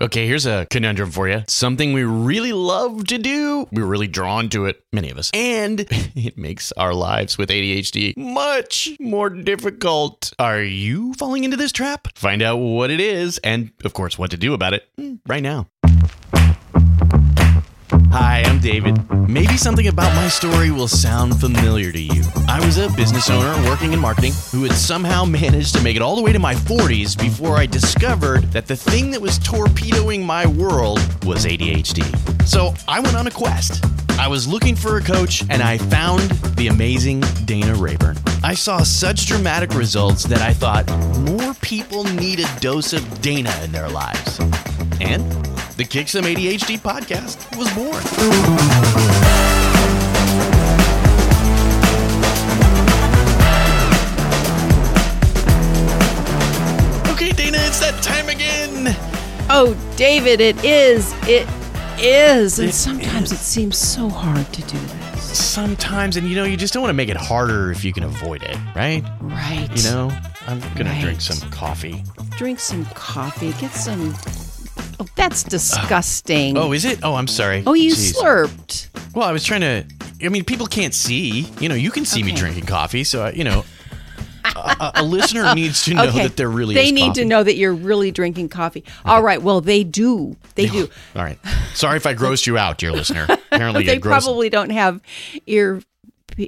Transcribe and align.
Okay, 0.00 0.28
here's 0.28 0.46
a 0.46 0.64
conundrum 0.70 1.10
for 1.10 1.28
you. 1.28 1.42
Something 1.48 1.92
we 1.92 2.04
really 2.04 2.52
love 2.52 3.08
to 3.08 3.18
do. 3.18 3.66
We're 3.72 3.84
really 3.84 4.06
drawn 4.06 4.48
to 4.50 4.66
it, 4.66 4.84
many 4.92 5.10
of 5.10 5.18
us. 5.18 5.28
And 5.34 5.80
it 5.90 6.38
makes 6.38 6.70
our 6.72 6.94
lives 6.94 7.36
with 7.36 7.48
ADHD 7.48 8.16
much 8.16 8.90
more 9.00 9.28
difficult. 9.28 10.32
Are 10.38 10.62
you 10.62 11.14
falling 11.14 11.42
into 11.42 11.56
this 11.56 11.72
trap? 11.72 12.16
Find 12.16 12.42
out 12.42 12.58
what 12.58 12.92
it 12.92 13.00
is 13.00 13.38
and, 13.38 13.72
of 13.84 13.92
course, 13.92 14.16
what 14.16 14.30
to 14.30 14.36
do 14.36 14.54
about 14.54 14.72
it 14.72 14.88
mm, 14.96 15.18
right 15.26 15.42
now. 15.42 15.66
Hi, 18.10 18.42
I'm 18.46 18.58
David. 18.58 18.96
Maybe 19.28 19.58
something 19.58 19.86
about 19.86 20.14
my 20.14 20.28
story 20.28 20.70
will 20.70 20.88
sound 20.88 21.38
familiar 21.38 21.92
to 21.92 22.00
you. 22.00 22.22
I 22.48 22.58
was 22.64 22.78
a 22.78 22.88
business 22.96 23.28
owner 23.28 23.52
working 23.68 23.92
in 23.92 23.98
marketing 23.98 24.32
who 24.50 24.62
had 24.64 24.72
somehow 24.72 25.24
managed 25.26 25.74
to 25.74 25.82
make 25.82 25.94
it 25.94 26.00
all 26.00 26.16
the 26.16 26.22
way 26.22 26.32
to 26.32 26.38
my 26.38 26.54
40s 26.54 27.20
before 27.20 27.58
I 27.58 27.66
discovered 27.66 28.44
that 28.52 28.66
the 28.66 28.76
thing 28.76 29.10
that 29.10 29.20
was 29.20 29.38
torpedoing 29.38 30.24
my 30.24 30.46
world 30.46 31.00
was 31.26 31.44
ADHD. 31.44 32.02
So 32.48 32.72
I 32.88 33.00
went 33.00 33.14
on 33.14 33.26
a 33.26 33.30
quest. 33.30 33.84
I 34.18 34.26
was 34.26 34.48
looking 34.48 34.74
for 34.74 34.98
a 34.98 35.00
coach 35.00 35.44
and 35.48 35.62
I 35.62 35.78
found 35.78 36.22
the 36.56 36.66
amazing 36.66 37.20
Dana 37.44 37.72
Rayburn. 37.74 38.16
I 38.42 38.52
saw 38.54 38.82
such 38.82 39.26
dramatic 39.26 39.72
results 39.74 40.24
that 40.24 40.42
I 40.42 40.52
thought 40.52 40.88
more 41.20 41.54
people 41.54 42.02
need 42.02 42.40
a 42.40 42.60
dose 42.60 42.92
of 42.92 43.20
Dana 43.22 43.54
in 43.62 43.70
their 43.70 43.88
lives. 43.88 44.40
And 45.00 45.22
the 45.76 45.86
Kick 45.88 46.08
Some 46.08 46.24
ADHD 46.24 46.80
podcast 46.80 47.38
was 47.56 47.72
born. 47.74 48.02
Okay, 57.12 57.30
Dana, 57.32 57.58
it's 57.60 57.78
that 57.78 58.02
time 58.02 58.28
again. 58.28 58.96
Oh, 59.48 59.76
David, 59.96 60.40
it 60.40 60.62
is. 60.64 61.14
It 61.22 61.48
is. 62.00 62.58
And 62.58 62.68
It 62.68 62.72
sometimes 62.74 63.32
is. 63.32 63.40
it 63.40 63.42
seems 63.44 63.76
so 63.76 64.08
hard 64.08 64.50
to 64.52 64.62
do 64.62 64.78
this. 64.78 65.22
Sometimes, 65.38 66.16
and 66.16 66.28
you 66.28 66.36
know, 66.36 66.44
you 66.44 66.56
just 66.56 66.72
don't 66.74 66.82
want 66.82 66.90
to 66.90 66.94
make 66.96 67.08
it 67.08 67.16
harder 67.16 67.70
if 67.70 67.84
you 67.84 67.92
can 67.92 68.02
avoid 68.04 68.42
it, 68.42 68.56
right? 68.74 69.02
Right. 69.20 69.68
You 69.74 69.82
know, 69.90 70.10
I'm 70.46 70.60
gonna 70.76 70.98
drink 71.00 71.20
some 71.20 71.48
coffee. 71.50 72.02
drink 72.36 72.60
some 72.60 72.84
coffee. 72.86 73.52
Get 73.60 73.72
some. 73.72 74.14
Oh, 75.00 75.06
that's 75.16 75.42
disgusting. 75.44 76.56
Oh, 76.56 76.72
is 76.72 76.84
it? 76.84 77.00
Oh, 77.02 77.14
I'm 77.14 77.28
sorry. 77.28 77.62
Oh, 77.66 77.74
you 77.74 77.92
Jeez. 77.92 78.14
slurped. 78.14 78.88
Well, 79.14 79.28
I 79.28 79.32
was 79.32 79.44
trying 79.44 79.60
to. 79.62 79.84
I 80.24 80.28
mean, 80.30 80.44
people 80.44 80.66
can't 80.66 80.94
see. 80.94 81.48
You 81.60 81.68
know, 81.68 81.74
you 81.76 81.90
can 81.90 82.04
see 82.04 82.22
me 82.22 82.32
drinking 82.32 82.66
coffee, 82.66 83.04
so 83.04 83.24
I, 83.26 83.30
you 83.32 83.44
know, 83.44 83.64
a, 84.56 84.92
a- 84.96 85.02
listener 85.02 85.54
needs 85.54 85.84
to 85.84 85.94
know 85.94 86.04
okay. 86.08 86.22
that 86.24 86.36
there 86.36 86.48
really 86.48 86.74
they 86.74 86.92
need 86.92 87.08
coffee. 87.08 87.20
to 87.20 87.24
know 87.24 87.42
that 87.42 87.56
you're 87.56 87.74
really 87.74 88.10
drinking 88.10 88.48
coffee. 88.48 88.84
All 89.04 89.22
right. 89.22 89.42
Well, 89.42 89.60
they 89.60 89.84
do. 89.84 90.36
They 90.54 90.66
do. 90.66 90.88
All 91.16 91.22
right. 91.22 91.38
Sorry 91.74 91.96
if 91.96 92.06
I 92.06 92.14
grossed 92.14 92.46
you 92.46 92.58
out, 92.58 92.78
dear 92.78 92.92
listener. 92.92 93.26
Apparently, 93.28 93.84
they 93.86 93.98
probably 93.98 94.50
don't 94.50 94.70
have 94.70 95.00
ear 95.46 95.82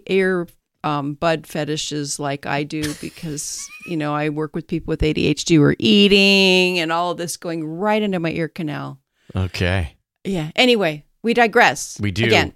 ear 0.06 0.46
um, 0.82 1.14
bud 1.14 1.46
fetishes 1.46 2.18
like 2.18 2.46
I 2.46 2.62
do 2.62 2.94
because 3.00 3.68
you 3.86 3.96
know 3.96 4.14
I 4.14 4.28
work 4.30 4.54
with 4.54 4.66
people 4.66 4.92
with 4.92 5.00
ADHD 5.00 5.56
who 5.56 5.62
are 5.62 5.76
eating 5.78 6.78
and 6.78 6.90
all 6.92 7.10
of 7.10 7.18
this 7.18 7.36
going 7.36 7.64
right 7.64 8.02
into 8.02 8.18
my 8.18 8.30
ear 8.30 8.48
canal. 8.48 8.98
Okay. 9.34 9.96
Yeah. 10.24 10.50
Anyway, 10.56 11.04
we 11.22 11.34
digress. 11.34 11.98
We 12.00 12.10
do. 12.10 12.24
again. 12.24 12.52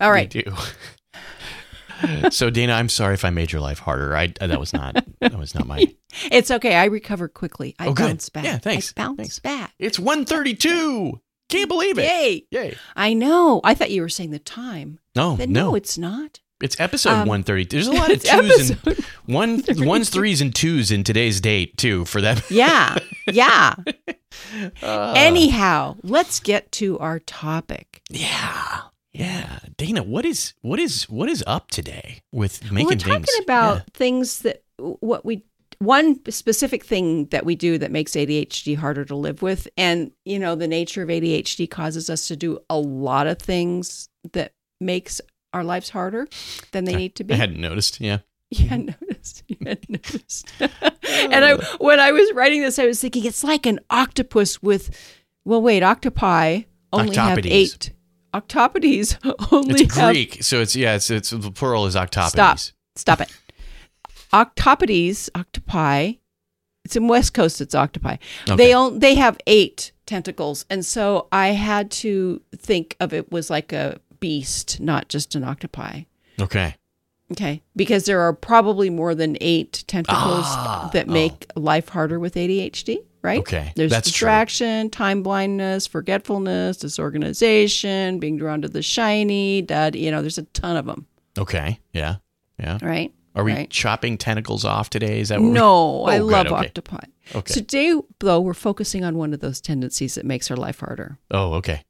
All 0.00 0.10
right. 0.10 0.32
We 0.32 0.42
do. 0.42 0.52
so, 2.30 2.50
Dana, 2.50 2.74
I'm 2.74 2.88
sorry 2.88 3.14
if 3.14 3.24
I 3.24 3.30
made 3.30 3.52
your 3.52 3.60
life 3.60 3.78
harder. 3.80 4.16
I 4.16 4.28
that 4.40 4.58
was 4.60 4.72
not 4.72 5.04
that 5.20 5.38
was 5.38 5.54
not 5.54 5.66
my. 5.66 5.86
It's 6.32 6.50
okay. 6.50 6.74
I 6.74 6.86
recover 6.86 7.28
quickly. 7.28 7.74
I 7.78 7.88
Oh, 7.88 7.92
good. 7.92 8.06
bounce 8.06 8.28
back. 8.30 8.44
Yeah, 8.44 8.56
thanks. 8.58 8.94
I 8.96 9.02
bounce 9.02 9.16
Thanks. 9.18 9.38
back. 9.40 9.74
It's 9.78 9.98
1:32. 9.98 11.20
Can't 11.50 11.68
believe 11.68 11.98
it. 11.98 12.04
Yay! 12.04 12.46
Yay. 12.50 12.76
I 12.96 13.12
know. 13.14 13.60
I 13.64 13.74
thought 13.74 13.90
you 13.90 14.02
were 14.02 14.08
saying 14.08 14.30
the 14.30 14.38
time. 14.38 14.98
No, 15.16 15.36
But 15.36 15.48
no, 15.48 15.70
no, 15.70 15.74
it's 15.74 15.96
not. 15.98 16.40
It's 16.60 16.78
episode 16.80 17.10
Um, 17.10 17.28
130. 17.28 17.64
There's 17.66 17.86
a 17.86 17.92
lot 17.92 18.10
of 18.12 18.22
twos 18.22 18.70
and 18.70 19.04
one 19.26 19.62
ones, 19.78 20.10
threes, 20.10 20.40
and 20.40 20.54
twos 20.54 20.90
in 20.90 21.04
today's 21.04 21.40
date 21.40 21.76
too. 21.78 22.04
For 22.06 22.20
that. 22.20 22.50
Yeah. 22.50 22.96
Yeah. 23.30 23.74
Uh, 24.82 25.12
Anyhow, 25.16 25.96
let's 26.02 26.40
get 26.40 26.70
to 26.72 26.98
our 26.98 27.18
topic. 27.20 28.02
Yeah. 28.10 28.80
Yeah. 29.18 29.58
Dana, 29.76 30.02
what 30.02 30.24
is 30.24 30.54
what 30.62 30.78
is 30.78 31.04
what 31.10 31.28
is 31.28 31.42
up 31.46 31.70
today 31.70 32.22
with 32.32 32.70
making 32.70 32.88
things 32.88 33.04
We're 33.04 33.10
talking 33.10 33.24
things? 33.24 33.44
about 33.44 33.92
things 33.92 34.38
that 34.40 34.62
what 34.78 35.24
we 35.24 35.42
one 35.80 36.20
specific 36.30 36.84
thing 36.84 37.26
that 37.26 37.44
we 37.44 37.56
do 37.56 37.78
that 37.78 37.90
makes 37.90 38.12
ADHD 38.12 38.76
harder 38.76 39.04
to 39.04 39.16
live 39.16 39.42
with 39.42 39.68
and 39.76 40.12
you 40.24 40.38
know 40.38 40.54
the 40.54 40.68
nature 40.68 41.02
of 41.02 41.08
ADHD 41.08 41.68
causes 41.68 42.08
us 42.08 42.28
to 42.28 42.36
do 42.36 42.60
a 42.70 42.78
lot 42.78 43.26
of 43.26 43.38
things 43.38 44.08
that 44.32 44.52
makes 44.80 45.20
our 45.52 45.64
lives 45.64 45.90
harder 45.90 46.28
than 46.72 46.84
they 46.84 46.94
need 46.94 47.14
to 47.16 47.24
be. 47.24 47.34
I 47.34 47.38
hadn't 47.38 47.60
noticed. 47.60 48.00
Yeah. 48.00 48.18
You 48.50 48.68
hadn't 48.68 48.90
mm-hmm. 48.90 49.04
noticed. 49.04 49.42
You 49.48 49.56
hadn't 49.64 49.90
noticed. 49.90 50.52
and 50.60 51.44
I, 51.44 51.54
when 51.78 52.00
I 52.00 52.12
was 52.12 52.32
writing 52.32 52.62
this, 52.62 52.78
I 52.78 52.86
was 52.86 53.00
thinking 53.00 53.24
it's 53.24 53.44
like 53.44 53.66
an 53.66 53.80
octopus 53.90 54.62
with, 54.62 54.90
well, 55.44 55.60
wait, 55.60 55.82
octopi 55.82 56.62
only 56.92 57.16
have 57.16 57.38
eight. 57.44 57.90
Octopodes 58.34 59.16
only 59.52 59.84
It's 59.84 59.94
have. 59.96 60.12
Greek, 60.12 60.42
so 60.42 60.60
it's 60.60 60.76
yeah. 60.76 60.94
It's 60.94 61.10
it's 61.10 61.30
the 61.30 61.50
plural 61.50 61.86
is 61.86 61.94
octopodes. 61.94 62.30
Stop. 62.30 62.58
Stop 62.96 63.20
it. 63.20 63.32
Octopodes, 64.32 65.30
octopi. 65.34 66.12
It's 66.84 66.96
in 66.96 67.08
West 67.08 67.34
Coast. 67.34 67.60
It's 67.60 67.74
octopi. 67.74 68.16
Okay. 68.48 68.56
They 68.56 68.72
on, 68.72 68.98
they 68.98 69.14
have 69.14 69.38
eight 69.46 69.92
tentacles, 70.06 70.64
and 70.70 70.84
so 70.84 71.28
I 71.32 71.48
had 71.48 71.90
to 71.92 72.40
think 72.56 72.96
of 73.00 73.12
it 73.12 73.30
was 73.30 73.50
like 73.50 73.72
a 73.72 74.00
beast, 74.20 74.80
not 74.80 75.08
just 75.08 75.34
an 75.34 75.44
octopi. 75.44 76.02
Okay. 76.40 76.74
Okay, 77.30 77.62
because 77.76 78.06
there 78.06 78.20
are 78.22 78.32
probably 78.32 78.88
more 78.88 79.14
than 79.14 79.36
eight 79.42 79.84
tentacles 79.86 80.44
Ah, 80.46 80.88
that 80.94 81.08
oh. 81.08 81.12
make 81.12 81.50
life 81.54 81.90
harder 81.90 82.18
with 82.18 82.34
ADHD, 82.36 82.98
right? 83.22 83.40
Okay, 83.40 83.72
There's 83.76 83.90
that's 83.90 84.08
true. 84.10 84.12
distraction, 84.26 84.90
time 84.90 85.22
blindness, 85.22 85.86
forgetfulness, 85.86 86.76
disorganization, 86.78 88.18
being 88.18 88.36
drawn 88.36 88.62
to 88.62 88.68
the 88.68 88.82
shiny, 88.82 89.62
dad, 89.62 89.94
you 89.96 90.10
know, 90.10 90.20
there's 90.22 90.38
a 90.38 90.42
ton 90.44 90.76
of 90.76 90.86
them, 90.86 91.06
Okay. 91.38 91.78
Yeah. 91.92 92.16
Yeah. 92.58 92.78
right? 92.82 93.12
Are 93.34 93.44
we 93.44 93.52
Right. 93.52 93.70
chopping 93.70 94.18
tentacles 94.18 94.64
off 94.64 94.90
today? 94.90 95.20
Is 95.20 95.28
that 95.28 95.40
what 95.40 95.52
No, 95.52 95.52
we... 95.52 95.60
Oh, 95.62 96.04
I 96.06 96.18
Oh, 96.18 96.26
good, 96.26 96.32
love 96.32 96.46
okay. 96.48 96.66
octopi. 96.66 97.04
Okay. 97.34 97.54
Today, 97.54 97.94
though, 98.20 98.40
we're 98.40 98.54
focusing 98.54 99.04
on 99.04 99.16
one 99.16 99.32
of 99.34 99.40
those 99.40 99.60
tendencies 99.60 100.14
that 100.16 100.24
makes 100.26 100.50
our 100.50 100.56
life 100.56 100.80
harder. 100.80 101.18
oh, 101.30 101.54
okay. 101.54 101.82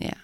Yeah. 0.00 0.14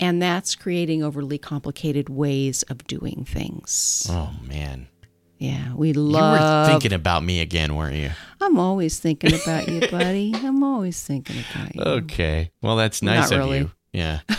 And 0.00 0.20
that's 0.22 0.54
creating 0.54 1.02
overly 1.02 1.38
complicated 1.38 2.08
ways 2.08 2.62
of 2.64 2.84
doing 2.86 3.24
things. 3.28 4.06
Oh 4.10 4.32
man. 4.46 4.88
Yeah, 5.38 5.72
we 5.74 5.88
You 5.88 5.94
love 5.94 6.66
were 6.66 6.72
thinking 6.72 6.92
about 6.92 7.22
me 7.22 7.40
again, 7.40 7.76
weren't 7.76 7.96
you? 7.96 8.10
I'm 8.40 8.58
always 8.58 8.98
thinking 8.98 9.34
about 9.40 9.68
you, 9.68 9.80
buddy. 9.88 10.32
I'm 10.34 10.62
always 10.64 11.00
thinking 11.02 11.36
about 11.52 11.74
you. 11.76 11.82
Okay. 11.82 12.50
Well, 12.60 12.76
that's 12.76 13.02
Not 13.02 13.14
nice 13.16 13.30
of 13.30 13.38
really. 13.38 13.58
you. 13.58 13.70
Yeah. 13.92 14.20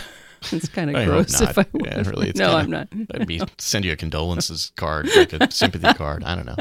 It's 0.52 0.70
kind 0.70 0.88
of 0.88 0.96
I 0.96 1.04
gross 1.04 1.38
if 1.38 1.58
I 1.58 1.66
Yeah, 1.84 2.00
really, 2.08 2.30
it's 2.30 2.38
no, 2.40 2.58
kinda- 2.58 2.88
I'm 2.90 2.98
not. 3.10 3.10
I'd 3.20 3.26
be 3.26 3.42
send 3.58 3.84
you 3.84 3.92
a 3.92 3.96
condolences 3.96 4.72
card, 4.74 5.06
like 5.14 5.34
a 5.34 5.50
sympathy 5.52 5.92
card. 5.92 6.24
I 6.24 6.34
don't 6.34 6.46
know. 6.46 6.56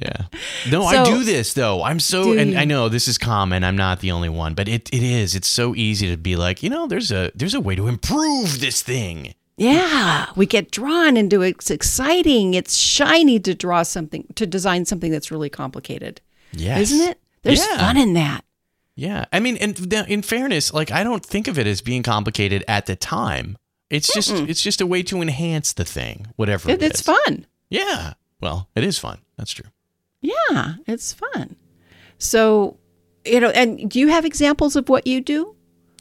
Yeah. 0.00 0.26
No, 0.70 0.84
I 0.84 1.02
do 1.04 1.24
this 1.24 1.54
though. 1.54 1.82
I'm 1.82 1.98
so 1.98 2.32
and? 2.38 2.56
I 2.56 2.64
know 2.64 2.88
this 2.88 3.08
is 3.08 3.18
common. 3.18 3.64
I'm 3.64 3.74
not 3.74 3.98
the 3.98 4.12
only 4.12 4.28
one, 4.28 4.54
but 4.54 4.68
it, 4.68 4.88
it 4.92 5.02
is. 5.02 5.34
It's 5.34 5.48
so 5.48 5.74
easy 5.74 6.08
to 6.10 6.16
be 6.16 6.36
like, 6.36 6.62
you 6.62 6.70
know, 6.70 6.86
there's 6.86 7.10
a 7.10 7.32
there's 7.34 7.54
a 7.54 7.60
way 7.60 7.74
to 7.74 7.88
improve 7.88 8.60
this 8.60 8.82
thing. 8.82 9.34
Yeah, 9.58 10.26
we 10.36 10.46
get 10.46 10.70
drawn 10.70 11.16
into 11.16 11.42
it. 11.42 11.56
It's 11.56 11.70
exciting. 11.70 12.54
It's 12.54 12.76
shiny 12.76 13.40
to 13.40 13.54
draw 13.54 13.82
something, 13.82 14.24
to 14.36 14.46
design 14.46 14.84
something 14.84 15.10
that's 15.10 15.30
really 15.30 15.50
complicated, 15.50 16.20
Yes. 16.52 16.90
isn't 16.92 17.08
it? 17.10 17.20
There's 17.42 17.58
Yeah. 17.66 17.78
fun 17.78 17.96
in 17.96 18.14
that. 18.14 18.44
Yeah. 18.94 19.24
I 19.32 19.40
mean, 19.40 19.56
and 19.58 19.78
in 20.08 20.22
fairness, 20.22 20.72
like 20.72 20.90
I 20.90 21.02
don't 21.04 21.24
think 21.26 21.48
of 21.48 21.58
it 21.58 21.66
as 21.66 21.80
being 21.80 22.02
complicated 22.02 22.64
at 22.68 22.86
the 22.86 22.96
time. 22.96 23.58
It's 23.90 24.12
just 24.12 24.30
it's 24.30 24.62
just 24.62 24.80
a 24.80 24.86
way 24.86 25.02
to 25.04 25.20
enhance 25.22 25.72
the 25.72 25.84
thing, 25.84 26.26
whatever 26.36 26.70
It, 26.70 26.82
it 26.82 26.86
it's 26.90 27.00
is. 27.00 27.06
fun. 27.06 27.46
Yeah. 27.70 28.14
Well, 28.40 28.68
it 28.76 28.84
is 28.84 28.98
fun. 28.98 29.18
That's 29.36 29.52
true. 29.52 29.70
Yeah, 30.20 30.74
it's 30.86 31.12
fun. 31.14 31.56
So, 32.18 32.76
you 33.24 33.40
know, 33.40 33.50
and 33.50 33.88
do 33.90 33.98
you 34.00 34.08
have 34.08 34.24
examples 34.24 34.76
of 34.76 34.88
what 34.88 35.06
you 35.06 35.20
do? 35.20 35.54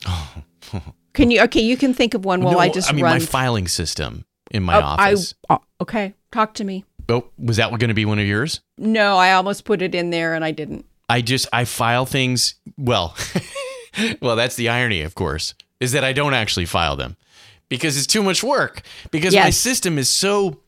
Can 1.17 1.31
you? 1.31 1.41
Okay, 1.41 1.61
you 1.61 1.75
can 1.75 1.93
think 1.93 2.13
of 2.13 2.23
one 2.23 2.41
while 2.41 2.53
No, 2.53 2.59
I 2.59 2.69
just 2.69 2.89
I 2.89 2.93
mean, 2.93 3.03
run. 3.03 3.13
my 3.19 3.19
filing 3.19 3.67
system 3.67 4.23
in 4.51 4.63
my 4.63 4.77
Oh, 4.77 4.81
office. 4.81 5.33
I, 5.49 5.55
oh, 5.55 5.61
okay, 5.81 6.13
talk 6.31 6.53
to 6.55 6.63
me. 6.63 6.85
oh, 7.09 7.25
was 7.37 7.57
that 7.57 7.69
going 7.71 7.89
to 7.89 7.93
be 7.93 8.05
one 8.05 8.19
of 8.19 8.25
yours? 8.25 8.61
No, 8.77 9.17
I 9.17 9.33
almost 9.33 9.65
put 9.65 9.81
it 9.81 9.93
in 9.93 10.11
there 10.11 10.33
and 10.33 10.45
I 10.45 10.51
didn't. 10.51 10.85
I 11.09 11.21
just 11.21 11.47
I 11.51 11.65
file 11.65 12.05
things. 12.05 12.55
Well, 12.77 13.15
well, 14.21 14.35
that's 14.35 14.55
the 14.55 14.69
irony, 14.69 15.01
of 15.01 15.15
course, 15.15 15.53
is 15.79 15.91
that 15.93 16.03
I 16.03 16.13
don't 16.13 16.33
actually 16.33 16.65
file 16.65 16.95
them 16.95 17.17
because 17.69 17.97
it's 17.97 18.07
too 18.07 18.23
much 18.23 18.43
work. 18.43 18.81
Because 19.11 19.33
my 19.35 19.49
system 19.49 19.97
is 19.97 20.09
so 20.09 20.59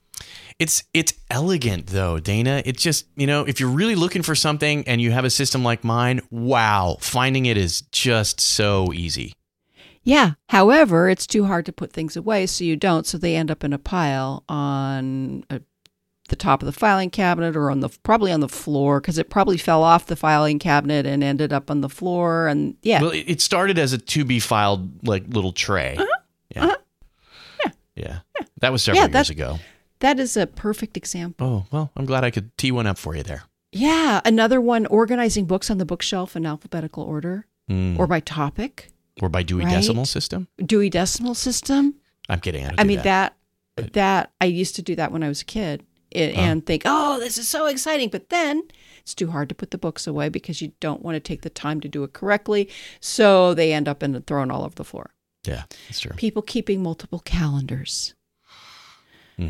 It's 0.57 0.83
it's 0.93 1.13
elegant 1.29 1.87
though, 1.87 2.19
Dana. 2.19 2.61
It's 2.65 2.81
just, 2.83 3.05
you 3.15 3.27
know, 3.27 3.43
if 3.45 3.59
you're 3.59 3.69
really 3.69 3.95
looking 3.95 4.23
for 4.23 4.35
something 4.35 4.83
and 4.87 4.99
you 5.01 5.11
have 5.11 5.25
a 5.25 5.29
system 5.29 5.63
like 5.63 5.83
mine, 5.83 6.21
wow, 6.31 6.97
finding 6.99 7.45
it 7.45 7.55
is 7.57 7.81
just 7.91 8.41
so 8.41 8.91
easy. 8.93 9.33
Yeah. 10.09 10.33
However, 10.49 11.07
it's 11.09 11.27
too 11.27 11.45
hard 11.45 11.65
to 11.67 11.71
put 11.71 11.93
things 11.93 12.15
away, 12.17 12.45
so 12.47 12.63
you 12.63 12.75
don't. 12.75 13.05
So 13.05 13.17
they 13.17 13.35
end 13.35 13.51
up 13.51 13.63
in 13.63 13.73
a 13.73 13.77
pile 13.77 14.43
on 14.49 15.43
a, 15.49 15.61
the 16.29 16.35
top 16.35 16.61
of 16.61 16.65
the 16.65 16.71
filing 16.71 17.09
cabinet 17.09 17.55
or 17.55 17.69
on 17.71 17.79
the 17.81 17.89
probably 18.03 18.31
on 18.31 18.39
the 18.39 18.49
floor 18.49 18.99
because 19.01 19.17
it 19.17 19.29
probably 19.29 19.57
fell 19.57 19.83
off 19.83 20.05
the 20.07 20.15
filing 20.15 20.57
cabinet 20.59 21.05
and 21.05 21.23
ended 21.23 21.53
up 21.53 21.69
on 21.71 21.81
the 21.81 21.89
floor. 21.89 22.47
And 22.47 22.75
yeah, 22.81 23.01
Well, 23.01 23.11
it 23.13 23.41
started 23.41 23.77
as 23.77 23.93
a 23.93 23.97
to 23.97 24.25
be 24.25 24.39
filed 24.39 25.07
like 25.07 25.23
little 25.27 25.51
tray. 25.53 25.97
Yeah. 26.55 26.65
Uh-huh. 26.65 27.69
yeah. 27.95 28.19
That 28.61 28.71
was 28.71 28.83
several 28.83 29.03
Yeah, 29.03 29.07
that- 29.07 29.19
years 29.19 29.29
ago. 29.29 29.59
that 29.99 30.19
is 30.19 30.35
a 30.37 30.47
perfect 30.47 30.97
example. 30.97 31.47
Oh, 31.47 31.65
well, 31.71 31.91
I'm 31.95 32.05
glad 32.05 32.23
I 32.23 32.31
could 32.31 32.55
tee 32.57 32.71
one 32.71 32.87
up 32.87 32.97
for 32.97 33.15
you 33.15 33.23
there. 33.23 33.43
Yeah. 33.71 34.21
Another 34.25 34.59
one 34.59 34.85
organizing 34.87 35.45
books 35.45 35.69
on 35.69 35.77
the 35.77 35.85
bookshelf 35.85 36.35
in 36.35 36.45
alphabetical 36.45 37.03
order 37.03 37.45
Mm. 37.69 37.99
or 37.99 38.07
by 38.07 38.19
topic, 38.19 38.89
Or 39.21 39.29
by 39.29 39.43
Dewey 39.43 39.65
Right? 39.65 39.71
Decimal 39.71 40.05
System. 40.05 40.47
Dewey 40.57 40.89
Decimal 40.89 41.35
System. 41.35 41.95
I'm 42.29 42.39
kidding. 42.39 42.65
I, 42.65 42.75
I 42.77 42.83
mean 42.83 42.97
that. 42.97 43.35
that 43.75 43.93
that 43.93 44.33
I 44.41 44.45
used 44.45 44.75
to 44.75 44.81
do 44.81 44.95
that 44.95 45.11
when 45.11 45.23
I 45.23 45.29
was 45.29 45.41
a 45.41 45.45
kid 45.45 45.85
and, 46.11 46.33
and 46.33 46.65
think, 46.65 46.83
oh, 46.85 47.17
this 47.19 47.37
is 47.37 47.47
so 47.47 47.65
exciting. 47.65 48.09
But 48.09 48.29
then 48.29 48.63
it's 48.99 49.15
too 49.15 49.31
hard 49.31 49.47
to 49.49 49.55
put 49.55 49.71
the 49.71 49.77
books 49.77 50.05
away 50.05 50.27
because 50.27 50.61
you 50.61 50.73
don't 50.81 51.01
want 51.01 51.15
to 51.15 51.21
take 51.21 51.43
the 51.43 51.49
time 51.49 51.79
to 51.81 51.87
do 51.87 52.03
it 52.03 52.11
correctly. 52.11 52.69
So 52.99 53.53
they 53.53 53.71
end 53.71 53.87
up 53.87 54.03
in 54.03 54.21
thrown 54.23 54.51
all 54.51 54.65
over 54.65 54.75
the 54.75 54.83
floor. 54.83 55.11
Yeah, 55.45 55.63
that's 55.87 56.01
true. 56.01 56.11
People 56.17 56.41
keeping 56.41 56.83
multiple 56.83 57.19
calendars, 57.19 58.13
hmm 59.37 59.47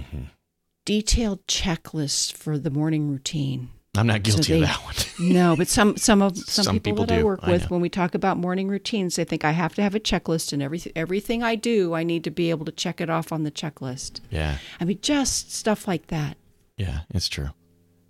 detailed 0.85 1.45
checklists 1.45 2.33
for 2.33 2.57
the 2.57 2.71
morning 2.71 3.11
routine. 3.11 3.69
I'm 3.97 4.07
not 4.07 4.23
guilty 4.23 4.53
they- 4.53 4.61
of 4.61 4.67
that 4.67 4.83
one. 4.83 4.95
No, 5.21 5.57
but 5.57 5.67
some 5.67 5.97
some 5.97 6.21
of 6.21 6.37
some, 6.37 6.63
Some 6.63 6.75
people, 6.79 7.03
people 7.03 7.05
that 7.07 7.19
I 7.19 7.23
work 7.23 7.45
with, 7.45 7.63
know. 7.63 7.67
when 7.67 7.81
we 7.81 7.89
talk 7.89 8.15
about 8.15 8.37
morning 8.37 8.69
routines, 8.69 9.17
they 9.17 9.25
think 9.25 9.43
I 9.43 9.51
have 9.51 9.75
to 9.75 9.81
have 9.81 9.93
a 9.93 9.99
checklist, 9.99 10.53
and 10.53 10.61
everything 10.63 10.93
everything 10.95 11.43
I 11.43 11.55
do, 11.55 11.93
I 11.93 12.03
need 12.03 12.23
to 12.23 12.31
be 12.31 12.49
able 12.51 12.63
to 12.67 12.71
check 12.71 13.01
it 13.01 13.09
off 13.09 13.33
on 13.33 13.43
the 13.43 13.51
checklist. 13.51 14.21
yeah, 14.29 14.59
I 14.79 14.85
mean, 14.85 14.99
just 15.01 15.51
stuff 15.51 15.89
like 15.89 16.07
that. 16.07 16.37
yeah, 16.77 17.01
it's 17.13 17.27
true. 17.27 17.49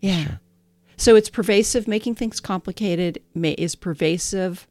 Yeah. 0.01 0.23
Sure. 0.23 0.39
So 0.97 1.15
it's 1.15 1.29
pervasive, 1.31 1.87
making 1.87 2.13
things 2.15 2.39
complicated 2.39 3.23
is 3.33 3.73
pervasive 3.75 4.67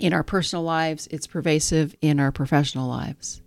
in 0.00 0.12
our 0.12 0.24
personal 0.24 0.64
lives, 0.64 1.06
it's 1.12 1.28
pervasive 1.28 1.94
in 2.00 2.18
our 2.18 2.32
professional 2.32 2.88
lives. 2.88 3.42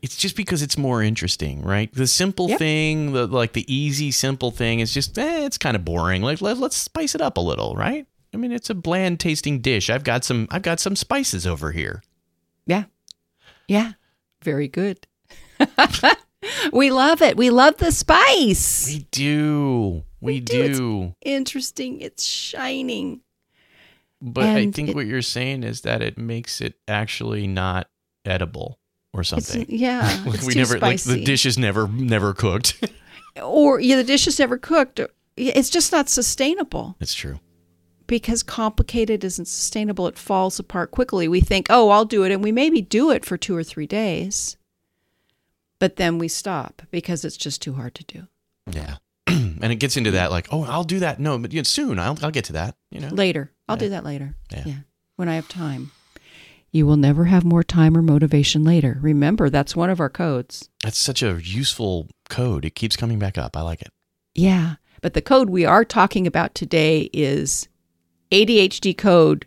It's 0.00 0.16
just 0.16 0.36
because 0.36 0.62
it's 0.62 0.78
more 0.78 1.02
interesting, 1.02 1.62
right? 1.62 1.92
The 1.92 2.06
simple 2.06 2.48
Yep. 2.50 2.58
thing, 2.58 3.12
the 3.12 3.26
like 3.26 3.52
the 3.52 3.72
easy, 3.72 4.10
simple 4.12 4.50
thing 4.52 4.78
is 4.80 4.94
just, 4.94 5.18
eh, 5.18 5.44
it's 5.44 5.58
kind 5.58 5.74
of 5.74 5.84
boring. 5.84 6.22
Like 6.22 6.40
let, 6.40 6.58
let's 6.58 6.76
spice 6.76 7.14
it 7.16 7.20
up 7.20 7.36
a 7.36 7.40
little, 7.40 7.74
right? 7.74 8.06
I 8.32 8.36
mean, 8.36 8.52
it's 8.52 8.70
a 8.70 8.74
bland 8.74 9.18
tasting 9.18 9.60
dish. 9.60 9.90
I've 9.90 10.04
got 10.04 10.22
some, 10.24 10.46
I've 10.50 10.62
got 10.62 10.78
some 10.80 10.94
spices 10.94 11.46
over 11.46 11.72
here. 11.72 12.02
Yeah. 12.66 12.84
Yeah. 13.66 13.92
Very 14.44 14.68
good. 14.68 15.06
we 16.72 16.90
love 16.90 17.22
it. 17.22 17.36
We 17.36 17.50
love 17.50 17.78
the 17.78 17.90
spice. 17.90 18.86
We 18.88 19.06
do, 19.10 20.04
we, 20.20 20.34
We 20.34 20.40
do. 20.40 20.60
It's- 20.62 21.12
Interesting. 21.22 22.00
It's 22.00 22.24
shining. 22.24 23.20
But 24.20 24.44
I 24.46 24.70
think 24.70 24.90
it- 24.90 24.94
what 24.96 25.06
you're 25.06 25.22
saying 25.22 25.64
is 25.64 25.80
that 25.82 26.02
it 26.02 26.16
makes 26.18 26.60
it 26.60 26.74
actually 26.86 27.46
not 27.46 27.88
edible 28.24 28.78
or 29.18 29.20
It's, 29.22 29.28
something. 29.30 29.66
yeah. 29.68 30.22
like 30.26 30.36
it's 30.36 30.46
we 30.46 30.54
never, 30.54 30.78
like 30.78 31.02
the 31.02 31.22
dish 31.24 31.44
is 31.44 31.58
never, 31.58 31.88
never 31.88 32.32
cooked. 32.34 32.82
or 33.42 33.80
yeah, 33.80 33.96
the 33.96 34.04
dish 34.04 34.26
is 34.26 34.38
never 34.38 34.56
cooked. 34.58 35.00
It's 35.36 35.70
just 35.70 35.92
not 35.92 36.08
sustainable. 36.08 36.96
it's 37.00 37.14
true. 37.14 37.38
because 38.06 38.42
complicated 38.42 39.22
isn't 39.24 39.46
sustainable. 39.48 40.06
It 40.08 40.18
falls 40.18 40.58
apart 40.58 40.90
quickly. 40.90 41.28
We 41.28 41.40
think, 41.40 41.66
oh, 41.70 41.90
I'll 41.90 42.04
do 42.04 42.24
it. 42.24 42.32
And 42.32 42.42
we 42.42 42.50
maybe 42.52 42.80
do 42.80 43.10
it 43.10 43.24
for 43.24 43.36
two 43.36 43.54
or 43.56 43.62
three 43.62 43.86
days, 43.86 44.56
but 45.78 45.96
then 45.96 46.18
we 46.18 46.26
stop 46.28 46.82
because 46.90 47.24
it's 47.24 47.36
just 47.36 47.62
too 47.62 47.74
hard 47.74 47.94
to 47.96 48.04
do. 48.04 48.26
Yeah. 48.70 48.96
and 49.26 49.64
it 49.72 49.76
gets 49.76 49.96
into 49.96 50.10
that 50.12 50.30
like, 50.32 50.48
oh, 50.50 50.64
I'll 50.64 50.84
do 50.84 50.98
that. 51.00 51.20
No, 51.20 51.38
but 51.38 51.52
you 51.52 51.60
know, 51.60 51.64
soon 51.64 51.98
I'll, 51.98 52.18
I'll 52.22 52.30
get 52.32 52.44
to 52.46 52.52
that. 52.54 52.74
You 52.90 53.00
know. 53.00 53.08
Later. 53.08 53.52
I'll 53.68 53.76
Yeah. 53.76 53.80
do 53.80 53.88
that 53.90 54.04
later. 54.04 54.34
Yeah. 54.50 54.74
When 55.16 55.28
I 55.28 55.34
have 55.36 55.48
time. 55.48 55.90
You 56.70 56.86
will 56.86 56.96
never 56.96 57.24
have 57.26 57.44
more 57.44 57.62
time 57.62 57.96
or 57.96 58.02
motivation 58.02 58.62
later. 58.62 58.98
Remember, 59.00 59.48
that's 59.48 59.74
one 59.74 59.90
of 59.90 60.00
our 60.00 60.10
codes. 60.10 60.68
That's 60.82 60.98
such 60.98 61.22
a 61.22 61.40
useful 61.42 62.08
code. 62.28 62.64
It 62.64 62.74
keeps 62.74 62.96
coming 62.96 63.18
back 63.18 63.38
up. 63.38 63.56
I 63.56 63.62
like 63.62 63.80
it. 63.80 63.90
Yeah. 64.34 64.76
But 65.00 65.14
the 65.14 65.22
code 65.22 65.48
we 65.48 65.64
are 65.64 65.84
talking 65.84 66.26
about 66.26 66.54
today 66.54 67.08
is 67.12 67.68
ADHD 68.30 68.96
code 68.96 69.46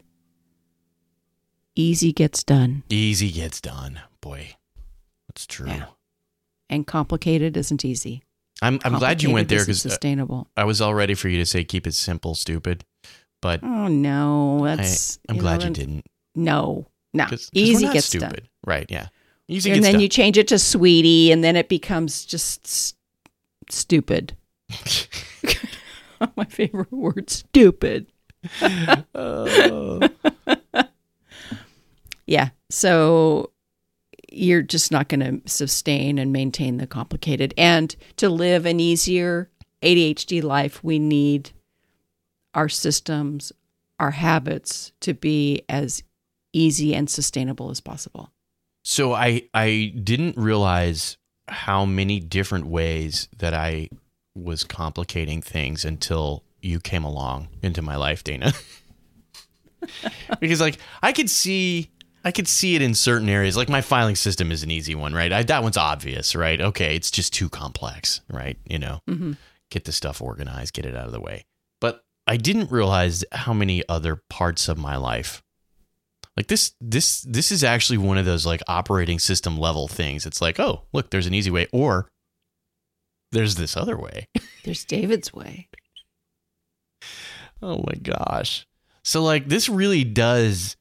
easy 1.75 2.11
gets 2.11 2.43
done 2.43 2.83
Easy 2.89 3.31
gets 3.31 3.61
done. 3.61 4.01
Boy, 4.21 4.55
that's 5.27 5.47
true. 5.47 5.67
Yeah. 5.67 5.85
and 6.69 6.85
complicated 6.85 7.57
isn't 7.57 7.83
easy. 7.85 8.23
I'm 8.61 8.79
I'm 8.83 8.99
glad 8.99 9.23
you 9.23 9.31
went 9.31 9.49
there 9.49 9.59
because 9.59 9.85
uh, 9.85 9.89
sustainable. 9.89 10.47
I 10.55 10.63
was 10.65 10.81
all 10.81 10.93
ready 10.93 11.15
for 11.15 11.27
you 11.27 11.37
to 11.37 11.45
say 11.45 11.63
keep 11.63 11.87
it 11.87 11.93
simple, 11.93 12.35
stupid. 12.35 12.85
But 13.41 13.63
Oh 13.63 13.87
no, 13.87 14.63
I, 14.65 14.75
that's. 14.75 15.19
I'm 15.27 15.37
glad 15.37 15.61
know, 15.61 15.67
you 15.67 15.73
didn't. 15.73 16.05
No, 16.35 16.87
no, 17.13 17.25
'cause- 17.25 17.29
'cause 17.45 17.49
easy 17.53 17.87
gets 17.89 18.07
stupid. 18.07 18.29
done, 18.29 18.47
Right? 18.65 18.85
Yeah. 18.89 19.07
Easy 19.47 19.71
and 19.71 19.83
then 19.83 19.93
done. 19.93 20.01
you 20.01 20.07
change 20.07 20.37
it 20.37 20.47
to 20.49 20.57
sweetie, 20.59 21.31
and 21.31 21.43
then 21.43 21.55
it 21.57 21.67
becomes 21.67 22.23
just 22.25 22.63
s- 22.65 22.93
stupid. 23.69 24.35
My 26.37 26.45
favorite 26.45 26.91
word, 26.91 27.29
stupid. 27.29 28.07
Oh. 29.15 29.99
Yeah, 32.27 32.49
so 32.69 33.51
you're 34.31 34.61
just 34.61 34.91
not 34.91 35.09
going 35.09 35.19
to 35.41 35.41
sustain 35.49 36.17
and 36.17 36.31
maintain 36.31 36.77
the 36.77 36.87
complicated. 36.87 37.53
And 37.57 37.93
to 38.17 38.29
live 38.29 38.65
an 38.65 38.79
easier 38.79 39.49
ADHD 39.81 40.41
life, 40.41 40.81
we 40.83 40.97
need 40.99 41.51
our 42.53 42.69
systems, 42.69 43.51
our 43.99 44.11
habits 44.11 44.93
to 45.01 45.13
be 45.13 45.63
as 45.67 46.03
easy 46.53 46.93
and 46.95 47.09
sustainable 47.09 47.69
as 47.69 47.79
possible. 47.81 48.31
So 48.83 49.13
I 49.13 49.43
I 49.53 49.93
didn't 50.03 50.37
realize 50.37 51.17
how 51.47 51.85
many 51.85 52.19
different 52.19 52.67
ways 52.67 53.27
that 53.37 53.53
I 53.53 53.89
was 54.35 54.63
complicating 54.63 55.41
things 55.41 55.83
until 55.85 56.43
you 56.61 56.79
came 56.79 57.03
along 57.03 57.49
into 57.61 57.81
my 57.81 57.95
life, 57.95 58.23
Dana. 58.23 58.53
because 60.39 60.61
like 60.61 60.77
I 61.01 61.11
could 61.11 61.29
see 61.29 61.91
I 62.23 62.31
could 62.31 62.47
see 62.47 62.75
it 62.75 62.81
in 62.81 62.93
certain 62.93 63.29
areas. 63.29 63.57
Like 63.57 63.69
my 63.69 63.81
filing 63.81 64.15
system 64.15 64.51
is 64.51 64.61
an 64.63 64.69
easy 64.69 64.93
one, 64.93 65.13
right? 65.13 65.31
I, 65.33 65.41
that 65.43 65.63
one's 65.63 65.77
obvious, 65.77 66.35
right? 66.35 66.61
Okay, 66.61 66.95
it's 66.95 67.09
just 67.09 67.33
too 67.33 67.49
complex, 67.49 68.21
right? 68.31 68.57
You 68.67 68.77
know, 68.77 68.99
Mm-hmm. 69.09 69.33
get 69.71 69.85
the 69.85 69.91
stuff 69.91 70.21
organized, 70.21 70.73
get 70.75 70.85
it 70.85 70.95
out 70.95 71.07
of 71.07 71.13
the 71.13 71.19
way. 71.21 71.45
But 71.79 72.03
I 72.27 72.37
didn't 72.37 72.71
realize 72.71 73.25
how 73.31 73.53
many 73.53 73.83
other 73.89 74.21
parts 74.29 74.67
of 74.69 74.77
my 74.77 74.97
life 74.97 75.41
like 76.41 76.47
this 76.47 76.73
this 76.81 77.21
this 77.21 77.51
is 77.51 77.63
actually 77.63 77.99
one 77.99 78.17
of 78.17 78.25
those 78.25 78.47
like 78.47 78.61
operating 78.67 79.19
system 79.19 79.57
level 79.57 79.87
things. 79.87 80.25
It's 80.25 80.41
like, 80.41 80.59
oh, 80.59 80.81
look, 80.91 81.11
there's 81.11 81.27
an 81.27 81.35
easy 81.35 81.51
way 81.51 81.67
or 81.71 82.09
there's 83.31 83.55
this 83.55 83.77
other 83.77 83.95
way. 83.95 84.27
There's 84.63 84.83
David's 84.83 85.33
way. 85.33 85.69
Oh 87.61 87.77
my 87.77 87.93
gosh. 88.01 88.67
So 89.03 89.23
like 89.23 89.47
this 89.47 89.69
really 89.69 90.03
does 90.03 90.75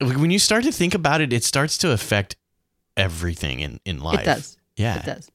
like, 0.00 0.18
when 0.18 0.30
you 0.30 0.38
start 0.38 0.64
to 0.64 0.72
think 0.72 0.94
about 0.94 1.20
it, 1.20 1.32
it 1.32 1.44
starts 1.44 1.78
to 1.78 1.92
affect 1.92 2.36
everything 2.96 3.60
in 3.60 3.80
in 3.84 4.00
life. 4.00 4.20
It 4.20 4.24
does. 4.24 4.56
Yeah. 4.76 4.98
It 5.00 5.04
does. 5.04 5.30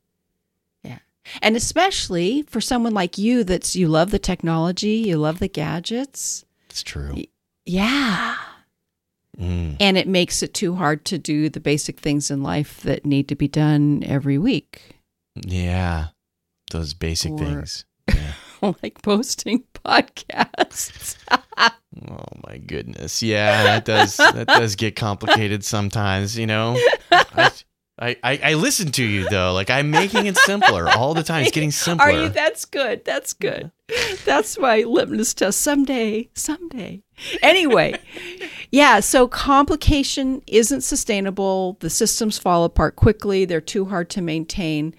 Yeah. 0.84 1.00
And 1.44 1.56
especially 1.56 2.42
for 2.42 2.60
someone 2.60 2.94
like 2.96 3.20
you 3.20 3.44
that's 3.44 3.76
you 3.76 3.88
love 3.88 4.10
the 4.10 4.20
technology, 4.20 4.96
you 4.96 5.18
love 5.18 5.38
the 5.38 5.48
gadgets. 5.48 6.44
It's 6.70 6.82
true. 6.84 7.16
Yeah. 7.66 8.36
Mm. 9.40 9.78
And 9.80 9.98
it 9.98 10.08
makes 10.08 10.44
it 10.44 10.54
too 10.54 10.76
hard 10.76 11.06
to 11.06 11.18
do 11.18 11.50
the 11.50 11.60
basic 11.60 12.00
things 12.00 12.30
in 12.30 12.44
life 12.44 12.82
that 12.82 13.06
need 13.06 13.28
to 13.30 13.36
be 13.36 13.48
done 13.48 14.04
every 14.06 14.38
week. 14.38 14.96
Yeah. 15.36 16.08
Those 16.72 16.94
basic 16.94 17.32
Or- 17.32 17.38
things. 17.40 17.86
Yeah. 18.62 18.74
like 18.84 19.02
posting 19.04 19.64
podcasts. 19.86 21.16
Oh 21.58 22.24
my 22.48 22.58
goodness. 22.58 23.22
Yeah, 23.22 23.64
that 23.64 23.86
does 23.86 24.18
that 24.18 24.48
does 24.48 24.76
get 24.76 24.96
complicated 24.96 25.64
sometimes, 25.64 26.38
you 26.38 26.48
know. 26.48 26.76
I, 28.02 28.16
I, 28.24 28.40
I 28.44 28.54
listen 28.54 28.92
to 28.94 29.04
you 29.04 29.30
though. 29.30 29.54
Like 29.54 29.70
I'm 29.70 29.92
making 29.92 30.26
it 30.26 30.38
simpler 30.38 30.90
all 30.90 31.14
the 31.14 31.24
time. 31.24 31.44
It's 31.44 31.52
getting 31.52 31.72
simpler. 31.72 32.06
Are 32.08 32.12
you 32.12 32.30
that's 32.30 32.66
good. 32.66 33.06
That's 33.06 33.34
good. 33.34 33.72
That's 34.26 34.58
my 34.58 34.80
litmus 34.84 35.34
test 35.34 35.62
someday, 35.62 36.30
someday. 36.34 37.04
anyway, 37.42 37.96
yeah, 38.72 39.00
so 39.00 39.28
complication 39.28 40.42
isn't 40.48 40.82
sustainable. 40.82 41.78
The 41.80 41.90
systems 41.90 42.38
fall 42.38 42.64
apart 42.64 42.96
quickly. 42.96 43.46
They're 43.46 43.62
too 43.62 43.86
hard 43.86 44.10
to 44.12 44.22
maintain. 44.22 44.94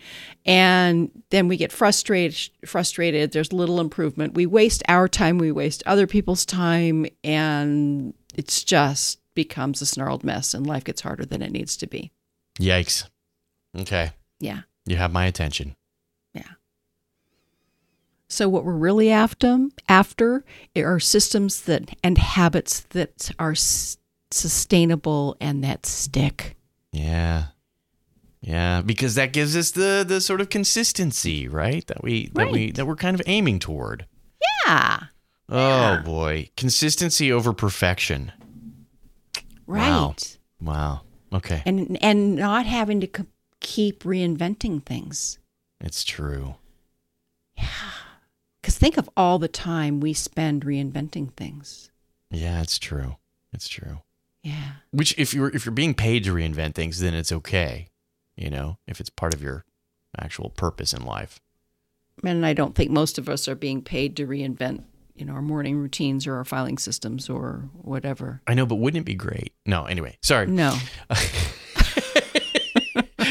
And 0.47 1.11
then 1.31 1.49
we 1.49 1.57
get 1.57 1.73
frustrated 1.73 2.51
frustrated. 2.67 3.33
There's 3.33 3.53
little 3.53 3.81
improvement. 3.81 4.35
We 4.35 4.47
waste 4.47 4.83
our 4.89 5.09
time, 5.09 5.39
we 5.39 5.53
waste 5.53 5.83
other 5.87 6.07
people's 6.07 6.47
time, 6.47 7.07
and 7.23 8.15
it's 8.35 8.65
just 8.65 9.21
becomes 9.35 9.81
a 9.81 9.87
snarled 9.87 10.25
mess 10.25 10.55
and 10.55 10.67
life 10.67 10.85
gets 10.85 11.01
harder 11.01 11.25
than 11.25 11.43
it 11.43 11.53
needs 11.53 11.77
to 11.77 11.87
be. 11.87 12.11
Yikes. 12.59 13.09
Okay. 13.79 14.13
Yeah. 14.39 14.63
You 14.87 14.97
have 14.97 15.13
my 15.13 15.27
attention. 15.27 15.75
Yeah. 18.31 18.35
So 18.35 18.49
what 18.49 18.65
we're 18.65 18.73
really 18.73 19.11
after 19.11 19.69
after 19.89 20.45
are 20.77 21.01
systems 21.01 21.63
that 21.63 21.91
and 22.03 22.17
habits 22.19 22.81
that 22.91 23.31
are 23.39 23.53
s- 23.53 23.99
sustainable 24.31 25.37
and 25.41 25.63
that 25.65 25.87
stick. 25.87 26.57
Yeah. 26.93 27.47
Yeah, 28.43 28.81
because 28.81 29.17
that 29.17 29.33
gives 29.35 29.55
us 29.57 29.73
the 29.73 30.03
the 30.07 30.21
sort 30.21 30.41
of 30.41 30.49
consistency, 30.49 31.47
right? 31.47 31.87
That 31.89 32.03
we 32.03 32.29
that 32.35 32.51
we 32.51 32.71
that 32.73 32.87
we're 32.87 32.97
kind 32.97 33.15
of 33.15 33.23
aiming 33.27 33.59
toward. 33.59 34.07
Yeah. 34.67 35.01
Oh 35.49 36.01
boy, 36.05 36.49
consistency 36.57 37.31
over 37.31 37.53
perfection. 37.53 38.33
Right. 39.67 39.89
Wow. 39.91 40.15
Wow. 40.63 41.01
Okay. 41.33 41.63
And 41.67 41.99
and 42.03 42.37
not 42.37 42.65
having 42.65 43.01
to 43.03 43.09
c- 43.15 43.25
keep 43.61 44.05
reinventing 44.05 44.87
things. 44.87 45.39
It's 45.81 46.03
true. 46.03 46.55
Cuz 48.63 48.77
think 48.77 48.97
of 48.97 49.09
all 49.17 49.39
the 49.39 49.49
time 49.49 50.01
we 50.01 50.13
spend 50.13 50.65
reinventing 50.65 51.33
things. 51.35 51.91
Yeah, 52.31 52.61
it's 52.61 52.79
true. 52.79 53.17
It's 53.53 53.69
true. 53.69 54.01
Yeah. 54.43 54.73
Which 54.91 55.19
if 55.19 55.35
you're 55.35 55.55
if 55.55 55.65
you're 55.65 55.75
being 55.75 55.95
paid 55.95 56.25
to 56.25 56.35
reinvent 56.35 56.75
things, 56.75 57.01
then 57.01 57.15
it's 57.15 57.33
okay. 57.33 57.89
You 58.37 58.51
know, 58.51 58.79
if 58.87 59.01
it's 59.01 59.11
part 59.11 59.35
of 59.35 59.43
your 59.43 59.65
actual 60.19 60.51
purpose 60.51 60.93
in 60.93 61.05
life. 61.05 61.41
And 62.25 62.45
I 62.45 62.53
don't 62.53 62.75
think 62.75 62.91
most 62.91 63.19
of 63.19 63.29
us 63.29 63.49
are 63.49 63.55
being 63.55 63.83
paid 63.83 64.17
to 64.17 64.27
reinvent, 64.27 64.85
you 65.15 65.25
know, 65.25 65.33
our 65.35 65.43
morning 65.43 65.79
routines 65.79 66.27
or 66.27 66.37
our 66.37 66.45
filing 66.45 66.79
systems 66.79 67.29
or 67.29 67.71
whatever. 67.73 68.43
I 68.47 68.55
know, 68.55 68.67
but 68.67 68.77
wouldn't 68.77 69.03
it 69.03 69.07
be 69.07 69.15
great? 69.15 69.55
No, 69.65 69.85
anyway. 69.85 70.19
Sorry. 70.23 70.47
No. 70.47 70.77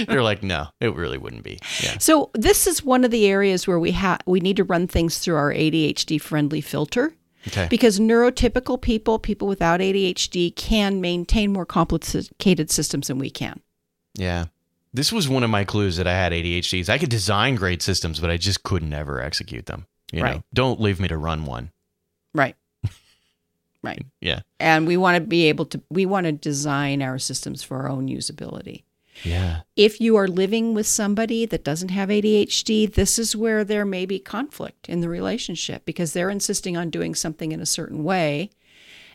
You're 0.08 0.24
like, 0.24 0.44
no, 0.44 0.68
it 0.80 0.94
really 0.96 1.18
wouldn't 1.18 1.44
be. 1.44 1.60
Yeah. 1.84 1.98
So 2.00 2.30
this 2.34 2.68
is 2.68 2.84
one 2.84 3.04
of 3.04 3.12
the 3.12 3.26
areas 3.28 3.68
where 3.68 3.80
we 3.80 3.92
have 3.92 4.22
we 4.26 4.40
need 4.40 4.58
to 4.58 4.64
run 4.64 4.88
things 4.88 5.18
through 5.20 5.36
our 5.36 5.52
ADHD 5.54 6.22
friendly 6.22 6.62
filter 6.62 7.14
Okay. 7.48 7.68
because 7.70 8.00
neurotypical 8.00 8.82
people, 8.82 9.18
people 9.18 9.48
without 9.48 9.80
ADHD 9.80 10.54
can 10.56 11.00
maintain 11.02 11.54
more 11.54 11.66
complicated 11.66 12.70
systems 12.70 13.08
than 13.08 13.18
we 13.18 13.30
can. 13.30 13.62
Yeah. 14.16 14.46
This 14.94 15.12
was 15.12 15.30
one 15.30 15.44
of 15.44 15.50
my 15.50 15.64
clues 15.64 15.98
that 15.98 16.08
I 16.08 16.14
had 16.14 16.34
ADHD. 16.34 16.80
Is 16.82 16.90
I 16.90 16.98
could 16.98 17.10
design 17.10 17.56
great 17.56 17.82
systems, 17.82 18.20
but 18.20 18.30
I 18.30 18.38
just 18.38 18.64
couldn't 18.64 18.92
ever 18.94 19.22
execute 19.22 19.68
them. 19.68 19.86
You 20.12 20.20
know, 20.22 20.26
Right. 20.26 20.42
don't 20.54 20.82
leave 20.82 21.00
me 21.00 21.08
to 21.08 21.18
run 21.18 21.46
one. 21.46 21.72
Right. 22.34 22.56
right. 23.84 24.04
Yeah. 24.20 24.42
And 24.60 24.88
we 24.88 24.98
want 24.98 25.16
to 25.16 25.22
be 25.22 25.46
able 25.50 25.66
to 25.68 25.82
we 25.90 26.06
want 26.06 26.26
to 26.26 26.32
design 26.32 27.02
our 27.02 27.20
systems 27.20 27.64
for 27.64 27.78
our 27.78 27.90
own 27.90 28.08
usability. 28.08 28.84
Yeah. 29.24 29.62
If 29.76 30.00
you 30.00 30.16
are 30.16 30.28
living 30.28 30.74
with 30.74 30.88
somebody 30.88 31.46
that 31.46 31.64
doesn't 31.64 31.90
have 31.90 32.10
ADHD, 32.10 32.94
this 32.94 33.20
is 33.20 33.36
where 33.36 33.64
there 33.64 33.86
may 33.86 34.06
be 34.06 34.20
conflict 34.20 34.88
in 34.90 35.02
the 35.02 35.10
relationship 35.10 35.84
because 35.86 36.14
they're 36.14 36.30
insisting 36.30 36.78
on 36.78 36.90
doing 36.90 37.16
something 37.16 37.52
in 37.52 37.60
a 37.60 37.66
certain 37.66 38.04
way 38.04 38.50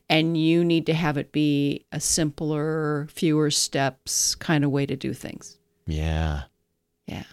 and 0.08 0.36
you 0.36 0.64
need 0.64 0.84
to 0.86 0.94
have 0.94 1.16
it 1.16 1.32
be 1.32 1.86
a 1.90 2.00
simpler, 2.00 3.06
fewer 3.10 3.50
steps 3.50 4.34
kind 4.34 4.62
of 4.64 4.70
way 4.70 4.84
to 4.84 4.96
do 4.96 5.14
things. 5.14 5.56
Yeah. 5.86 6.42
Yeah. 7.06 7.24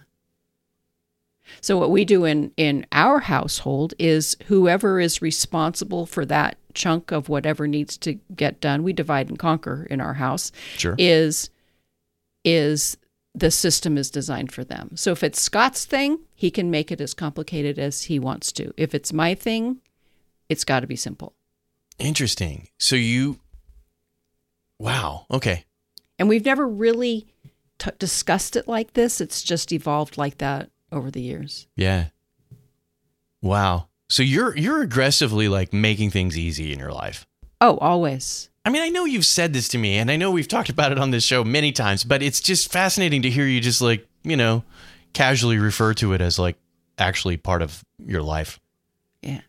So 1.60 1.78
what 1.78 1.92
we 1.92 2.06
do 2.06 2.24
in 2.26 2.52
in 2.56 2.86
our 2.94 3.20
household 3.20 3.94
is 4.00 4.38
whoever 4.46 5.00
is 5.00 5.22
responsible 5.22 6.06
for 6.06 6.26
that 6.26 6.58
chunk 6.74 7.12
of 7.12 7.28
whatever 7.28 7.68
needs 7.68 7.98
to 7.98 8.14
get 8.36 8.62
done, 8.62 8.84
we 8.84 8.94
divide 8.94 9.28
and 9.28 9.38
conquer 9.38 9.86
in 9.90 10.00
our 10.00 10.14
house 10.14 10.52
Sure. 10.78 10.96
is 10.98 11.50
is 12.44 12.98
the 13.34 13.52
system 13.52 13.98
is 13.98 14.10
designed 14.10 14.52
for 14.52 14.64
them. 14.64 14.92
So 14.96 15.12
if 15.12 15.24
it's 15.24 15.42
Scott's 15.42 15.86
thing, 15.86 16.20
he 16.36 16.52
can 16.52 16.70
make 16.70 16.92
it 16.92 17.02
as 17.02 17.14
complicated 17.14 17.80
as 17.80 18.04
he 18.04 18.20
wants 18.20 18.52
to. 18.54 18.74
If 18.78 18.94
it's 18.94 19.14
my 19.14 19.36
thing, 19.36 19.80
it's 20.50 20.66
got 20.66 20.82
to 20.82 20.88
be 20.88 20.96
simple. 20.96 21.34
Interesting. 21.98 22.68
So 22.78 22.96
you. 22.96 23.40
Wow. 24.80 25.26
Okay. 25.32 25.66
And 26.20 26.28
we've 26.28 26.46
never 26.46 26.68
really 26.68 27.28
t- 27.80 27.92
discussed 28.00 28.56
it 28.56 28.68
like 28.68 28.94
this. 28.94 29.22
It's 29.22 29.44
just 29.44 29.72
evolved 29.72 30.18
like 30.18 30.40
that 30.40 30.70
over 30.92 31.10
the 31.10 31.22
years. 31.22 31.68
Yeah. 31.76 32.08
Wow. 33.42 33.88
So 34.10 34.24
you're 34.24 34.56
you're 34.58 34.82
aggressively 34.82 35.48
like 35.48 35.72
making 35.72 36.12
things 36.12 36.38
easy 36.38 36.74
in 36.74 36.80
your 36.80 36.92
life. 36.92 37.26
Oh, 37.62 37.78
always. 37.78 38.51
I 38.64 38.70
mean, 38.70 38.82
I 38.82 38.90
know 38.90 39.06
you've 39.06 39.26
said 39.26 39.54
this 39.54 39.68
to 39.70 39.78
me, 39.78 39.98
and 39.98 40.12
I 40.12 40.18
know 40.18 40.30
we've 40.30 40.48
talked 40.48 40.70
about 40.70 40.92
it 40.92 41.00
on 41.00 41.12
this 41.12 41.24
show 41.24 41.44
many 41.44 41.72
times, 41.72 42.04
but 42.04 42.22
it's 42.22 42.40
just 42.40 42.72
fascinating 42.72 43.24
to 43.24 43.30
hear 43.30 43.48
you 43.48 43.60
just 43.60 43.82
like, 43.82 44.08
you 44.24 44.38
know, 44.38 44.64
casually 45.14 45.58
refer 45.58 45.94
to 45.96 46.14
it 46.14 46.22
as 46.22 46.38
like 46.38 46.58
actually 46.98 47.38
part 47.38 47.62
of 47.62 47.84
your 47.98 48.22
life. 48.22 48.60
Yeah. 49.22 49.42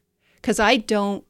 Cuz 0.42 0.58
I 0.58 0.78
don't 0.78 1.24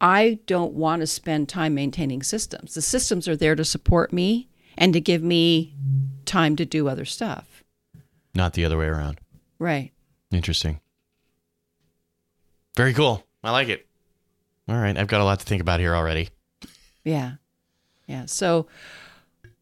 I 0.00 0.38
don't 0.46 0.74
want 0.74 1.00
to 1.00 1.06
spend 1.06 1.48
time 1.48 1.74
maintaining 1.74 2.22
systems. 2.22 2.74
The 2.74 2.82
systems 2.82 3.28
are 3.28 3.36
there 3.36 3.54
to 3.54 3.64
support 3.64 4.12
me 4.12 4.48
and 4.76 4.92
to 4.92 5.00
give 5.00 5.22
me 5.22 5.74
time 6.26 6.56
to 6.56 6.64
do 6.64 6.88
other 6.88 7.04
stuff. 7.04 7.62
Not 8.34 8.52
the 8.52 8.64
other 8.64 8.76
way 8.76 8.86
around. 8.86 9.20
Right. 9.58 9.92
Interesting. 10.30 10.80
Very 12.76 12.92
cool. 12.92 13.24
I 13.42 13.52
like 13.52 13.68
it. 13.68 13.85
All 14.68 14.76
right. 14.76 14.96
I've 14.96 15.06
got 15.06 15.20
a 15.20 15.24
lot 15.24 15.38
to 15.40 15.46
think 15.46 15.62
about 15.62 15.80
here 15.80 15.94
already. 15.94 16.30
Yeah. 17.04 17.32
Yeah. 18.06 18.26
So 18.26 18.66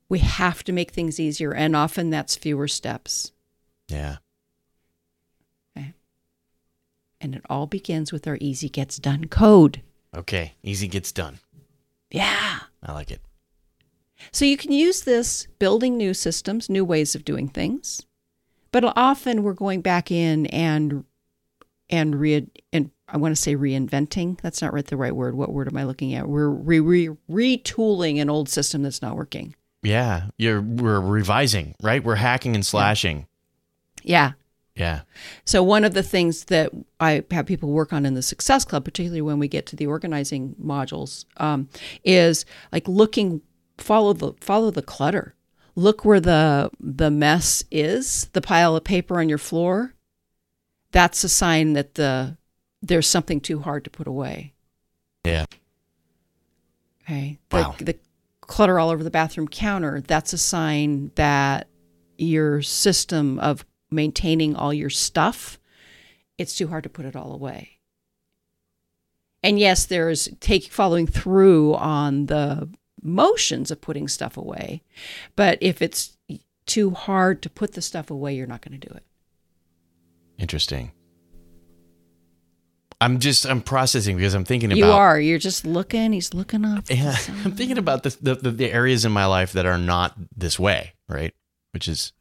we 0.08 0.20
have 0.20 0.64
to 0.64 0.72
make 0.72 0.90
things 0.92 1.20
easier 1.20 1.52
and 1.52 1.76
often 1.76 2.10
that's 2.10 2.36
fewer 2.36 2.68
steps. 2.68 3.32
Yeah. 3.88 4.16
And 7.20 7.34
it 7.34 7.42
all 7.48 7.66
begins 7.66 8.12
with 8.12 8.26
our 8.26 8.36
easy 8.38 8.68
gets 8.68 8.98
done 8.98 9.28
code. 9.28 9.80
Okay. 10.14 10.52
Easy 10.62 10.86
gets 10.86 11.10
done. 11.10 11.38
Yeah. 12.10 12.58
I 12.82 12.92
like 12.92 13.10
it. 13.10 13.22
So 14.30 14.44
you 14.44 14.58
can 14.58 14.72
use 14.72 15.02
this 15.02 15.46
building 15.58 15.96
new 15.96 16.12
systems, 16.12 16.68
new 16.68 16.84
ways 16.84 17.14
of 17.14 17.24
doing 17.24 17.48
things. 17.48 18.04
But 18.72 18.92
often 18.94 19.42
we're 19.42 19.54
going 19.54 19.80
back 19.80 20.10
in 20.10 20.44
and 20.46 21.04
and 21.88 22.20
re 22.20 22.46
and 22.74 22.90
I 23.08 23.16
want 23.16 23.34
to 23.34 23.40
say 23.40 23.54
reinventing. 23.54 24.40
That's 24.40 24.62
not 24.62 24.72
right 24.72 24.86
the 24.86 24.96
right 24.96 25.14
word. 25.14 25.34
What 25.34 25.52
word 25.52 25.68
am 25.68 25.76
I 25.76 25.84
looking 25.84 26.14
at? 26.14 26.28
We're 26.28 26.48
re, 26.48 26.80
re, 26.80 27.10
retooling 27.30 28.20
an 28.20 28.30
old 28.30 28.48
system 28.48 28.82
that's 28.82 29.02
not 29.02 29.16
working. 29.16 29.54
Yeah. 29.82 30.28
You're 30.38 30.62
we're 30.62 31.00
revising, 31.00 31.74
right? 31.82 32.02
We're 32.02 32.14
hacking 32.16 32.54
and 32.54 32.64
slashing. 32.64 33.26
Yeah. 34.02 34.32
Yeah. 34.74 35.02
So 35.44 35.62
one 35.62 35.84
of 35.84 35.94
the 35.94 36.02
things 36.02 36.46
that 36.46 36.72
I 36.98 37.24
have 37.30 37.46
people 37.46 37.70
work 37.70 37.92
on 37.92 38.04
in 38.04 38.14
the 38.14 38.22
Success 38.22 38.64
Club, 38.64 38.84
particularly 38.84 39.22
when 39.22 39.38
we 39.38 39.46
get 39.46 39.66
to 39.66 39.76
the 39.76 39.86
organizing 39.86 40.56
modules, 40.62 41.26
um, 41.36 41.68
is 42.02 42.44
like 42.72 42.88
looking 42.88 43.40
follow 43.78 44.12
the 44.12 44.32
follow 44.40 44.70
the 44.70 44.82
clutter. 44.82 45.34
Look 45.76 46.04
where 46.04 46.20
the 46.20 46.70
the 46.80 47.10
mess 47.10 47.64
is, 47.70 48.28
the 48.32 48.40
pile 48.40 48.74
of 48.74 48.84
paper 48.84 49.20
on 49.20 49.28
your 49.28 49.38
floor. 49.38 49.94
That's 50.90 51.22
a 51.22 51.28
sign 51.28 51.74
that 51.74 51.94
the 51.94 52.36
there's 52.86 53.06
something 53.06 53.40
too 53.40 53.60
hard 53.60 53.84
to 53.84 53.90
put 53.90 54.06
away. 54.06 54.52
Yeah. 55.24 55.46
Okay. 57.02 57.38
The, 57.48 57.56
Wow. 57.56 57.74
the 57.78 57.98
clutter 58.40 58.78
all 58.78 58.90
over 58.90 59.02
the 59.02 59.10
bathroom 59.10 59.48
counter, 59.48 60.00
that's 60.00 60.32
a 60.32 60.38
sign 60.38 61.10
that 61.14 61.68
your 62.18 62.62
system 62.62 63.38
of 63.40 63.64
maintaining 63.90 64.54
all 64.54 64.72
your 64.74 64.90
stuff, 64.90 65.58
it's 66.38 66.54
too 66.54 66.68
hard 66.68 66.82
to 66.84 66.90
put 66.90 67.04
it 67.06 67.16
all 67.16 67.32
away. 67.32 67.78
And 69.42 69.58
yes, 69.58 69.86
there's 69.86 70.28
take 70.40 70.64
following 70.70 71.06
through 71.06 71.74
on 71.74 72.26
the 72.26 72.68
motions 73.02 73.70
of 73.70 73.80
putting 73.80 74.08
stuff 74.08 74.36
away. 74.36 74.82
But 75.36 75.58
if 75.60 75.82
it's 75.82 76.16
too 76.66 76.90
hard 76.90 77.42
to 77.42 77.50
put 77.50 77.72
the 77.72 77.82
stuff 77.82 78.10
away, 78.10 78.34
you're 78.34 78.46
not 78.46 78.62
going 78.62 78.78
to 78.78 78.88
do 78.88 78.94
it. 78.94 79.04
Interesting. 80.38 80.92
I'm 83.00 83.18
just 83.18 83.44
I'm 83.46 83.60
processing 83.60 84.16
because 84.16 84.34
I'm 84.34 84.44
thinking 84.44 84.70
about 84.72 84.78
You 84.78 84.92
are. 84.92 85.20
You're 85.20 85.38
just 85.38 85.66
looking. 85.66 86.12
He's 86.12 86.32
looking 86.34 86.64
up. 86.64 86.84
Yeah. 86.90 87.16
I'm 87.44 87.52
thinking 87.52 87.78
about 87.78 88.02
the, 88.02 88.16
the 88.20 88.50
the 88.50 88.72
areas 88.72 89.04
in 89.04 89.12
my 89.12 89.26
life 89.26 89.52
that 89.52 89.66
are 89.66 89.78
not 89.78 90.14
this 90.36 90.58
way, 90.58 90.94
right? 91.08 91.34
Which 91.72 91.88
is 91.88 92.12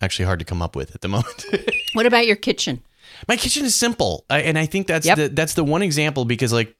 actually 0.00 0.24
hard 0.24 0.38
to 0.38 0.44
come 0.44 0.62
up 0.62 0.74
with 0.76 0.94
at 0.94 1.00
the 1.00 1.08
moment. 1.08 1.44
What 1.92 2.06
about 2.06 2.26
your 2.26 2.36
kitchen? 2.36 2.82
my 3.26 3.36
kitchen 3.36 3.64
is 3.64 3.74
simple, 3.74 4.24
I, 4.30 4.42
and 4.42 4.56
I 4.56 4.64
think 4.66 4.86
that's 4.86 5.04
Yep. 5.06 5.16
the 5.18 5.28
that's 5.28 5.54
the 5.54 5.64
one 5.64 5.82
example 5.82 6.24
because 6.24 6.52
like 6.52 6.76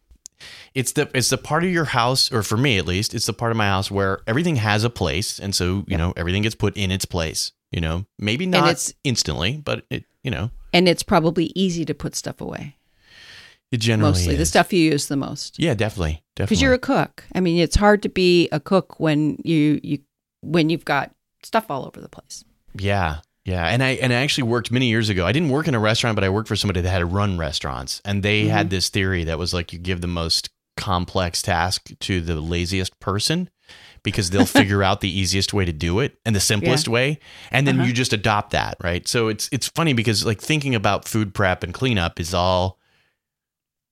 it's 0.73 0.93
the 0.93 1.11
it's 1.13 1.31
the 1.31 1.37
part 1.37 1.65
of 1.65 1.71
your 1.71 1.85
house, 1.87 2.31
or 2.33 2.43
for 2.45 2.57
me 2.57 2.79
at 2.79 2.87
least, 2.87 3.13
it's 3.13 3.27
the 3.27 3.33
part 3.33 3.51
of 3.51 3.57
my 3.57 3.67
house 3.67 3.91
where 3.91 4.21
everything 4.29 4.57
has 4.57 4.85
a 4.85 4.91
place, 4.91 5.39
and 5.41 5.53
so 5.55 5.85
you 5.89 5.99
know 5.99 6.13
everything 6.17 6.43
gets 6.43 6.55
put 6.55 6.77
in 6.77 6.91
its 6.93 7.05
place. 7.05 7.53
You 7.73 7.81
know, 7.81 8.07
maybe 8.19 8.47
not 8.47 8.93
instantly, 9.05 9.57
but 9.57 9.85
it 9.91 10.05
you 10.23 10.31
know 10.31 10.51
And 10.73 10.89
it's 10.89 11.03
probably 11.03 11.53
easy 11.55 11.85
to 11.85 11.95
put 11.95 12.15
stuff 12.15 12.41
away. 12.41 12.77
it 13.73 13.79
generally 13.81 14.13
Mostly 14.13 14.37
the 14.37 14.47
stuff 14.47 14.73
you 14.73 14.81
use 14.93 15.07
the 15.09 15.17
most. 15.17 15.59
Yeah, 15.59 15.75
definitely, 15.75 16.23
definitely. 16.37 16.55
Because 16.55 16.63
you're 16.63 16.75
a 16.75 16.79
cook. 16.79 17.25
I 17.35 17.41
mean, 17.41 17.59
it's 17.59 17.77
hard 17.77 18.03
to 18.03 18.09
be 18.09 18.49
a 18.51 18.61
cook 18.61 18.99
when 19.01 19.39
you 19.45 19.81
you 19.83 19.99
when 20.43 20.71
you've 20.71 20.85
got 20.85 21.11
stuff 21.43 21.71
all 21.71 21.87
over 21.87 22.01
the 22.01 22.09
place. 22.09 22.45
Yeah. 22.77 23.19
Yeah. 23.45 23.67
And 23.67 23.83
I 23.83 23.91
and 24.03 24.13
I 24.13 24.17
actually 24.17 24.45
worked 24.45 24.71
many 24.71 24.87
years 24.89 25.09
ago. 25.09 25.27
I 25.27 25.33
didn't 25.33 25.51
work 25.51 25.67
in 25.67 25.75
a 25.75 25.81
restaurant, 25.81 26.15
but 26.15 26.25
I 26.25 26.29
worked 26.29 26.49
for 26.49 26.57
somebody 26.57 26.81
that 26.83 26.91
had 26.91 27.13
run 27.13 27.39
restaurants. 27.39 28.01
And 28.05 28.23
they 28.23 28.43
Mm-hmm. 28.43 28.51
had 28.51 28.71
this 28.71 28.89
theory 28.91 29.25
that 29.25 29.39
was 29.39 29.53
like 29.55 29.73
you 29.73 29.79
give 29.79 30.01
the 30.03 30.07
most 30.07 30.51
complex 30.77 31.43
task 31.43 31.91
to 32.01 32.21
the 32.21 32.41
laziest 32.41 32.99
person 33.01 33.51
because 34.03 34.31
they'll 34.31 34.47
figure 34.61 34.83
out 34.83 35.01
the 35.01 35.11
easiest 35.21 35.53
way 35.55 35.65
to 35.65 35.73
do 35.73 36.01
it 36.01 36.17
and 36.25 36.35
the 36.37 36.41
simplest 36.41 36.89
way. 36.89 37.19
And 37.51 37.67
then 37.67 37.79
Uh-huh. 37.79 37.87
you 37.89 37.93
just 37.93 38.13
adopt 38.13 38.51
that, 38.53 38.77
right? 38.83 39.07
So 39.09 39.29
it's 39.29 39.49
it's 39.53 39.69
funny 39.69 39.93
because 39.93 40.25
like 40.27 40.41
thinking 40.41 40.75
about 40.75 41.07
food 41.09 41.35
prep 41.35 41.63
and 41.63 41.73
cleanup 41.75 42.19
is 42.21 42.33
all 42.35 42.79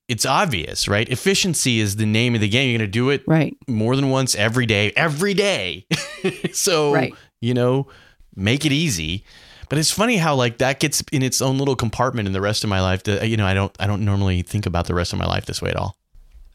it's 0.08 0.24
obvious, 0.24 0.88
right? 0.88 1.06
Efficiency 1.10 1.80
is 1.80 1.96
the 1.96 2.06
name 2.06 2.34
of 2.34 2.40
the 2.40 2.48
game. 2.48 2.70
You're 2.70 2.78
going 2.78 2.88
to 2.88 2.92
do 2.92 3.10
it 3.10 3.24
Right. 3.26 3.54
more 3.68 3.94
than 3.94 4.08
once 4.08 4.34
every 4.34 4.64
day, 4.64 4.90
every 4.96 5.34
day. 5.34 5.86
so, 6.52 6.94
Right. 6.94 7.12
you 7.42 7.52
know, 7.52 7.88
make 8.34 8.64
it 8.64 8.72
easy. 8.72 9.22
But 9.68 9.76
it's 9.76 9.90
funny 9.90 10.16
how 10.16 10.34
like 10.34 10.56
that 10.58 10.80
gets 10.80 11.02
in 11.12 11.22
its 11.22 11.42
own 11.42 11.58
little 11.58 11.76
compartment 11.76 12.26
in 12.26 12.32
the 12.32 12.40
rest 12.40 12.64
of 12.64 12.70
my 12.70 12.80
life. 12.80 13.02
That 13.02 13.28
you 13.28 13.36
know, 13.36 13.44
I 13.46 13.52
don't 13.52 13.76
I 13.78 13.86
don't 13.86 14.02
normally 14.02 14.40
think 14.40 14.64
about 14.64 14.86
the 14.86 14.94
rest 14.94 15.12
of 15.12 15.18
my 15.18 15.26
life 15.26 15.44
this 15.44 15.60
way 15.60 15.68
at 15.68 15.76
all. 15.76 15.97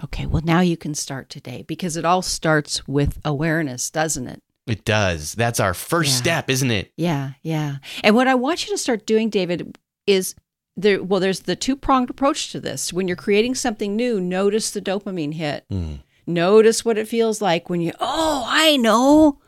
Okay. 0.04 0.26
Well, 0.26 0.42
now 0.46 0.60
you 0.62 0.78
can 0.78 0.96
start 0.96 1.30
today 1.30 1.64
because 1.68 1.98
it 1.98 2.06
all 2.06 2.22
starts 2.22 2.88
with 2.88 3.20
awareness, 3.26 3.90
doesn't 3.90 4.28
it? 4.28 4.42
It 4.66 4.86
does. 4.86 5.34
That's 5.34 5.60
our 5.60 5.74
first 5.74 6.12
Yeah. 6.12 6.18
step, 6.18 6.50
isn't 6.50 6.72
it? 6.72 6.94
Yeah, 6.96 7.32
yeah. 7.42 7.78
And 8.04 8.16
what 8.16 8.28
I 8.30 8.36
want 8.36 8.66
you 8.66 8.72
to 8.74 8.78
start 8.78 9.06
doing, 9.06 9.30
David, 9.30 9.78
is 10.08 10.36
there. 10.78 11.04
Well, 11.04 11.20
there's 11.20 11.42
the 11.42 11.56
two 11.58 11.76
pronged 11.76 12.10
approach 12.10 12.52
to 12.54 12.60
this. 12.62 12.94
When 12.94 13.08
you're 13.08 13.18
creating 13.18 13.56
something 13.56 13.96
new, 13.96 14.22
notice 14.22 14.72
the 14.72 14.82
dopamine 14.82 15.34
hit. 15.34 15.66
Mm. 15.70 16.00
Notice 16.26 16.86
what 16.86 16.98
it 16.98 17.10
feels 17.10 17.42
like 17.42 17.70
when 17.70 17.82
you. 17.82 17.92
Oh, 18.00 18.46
I 18.48 18.78
know. 18.78 19.40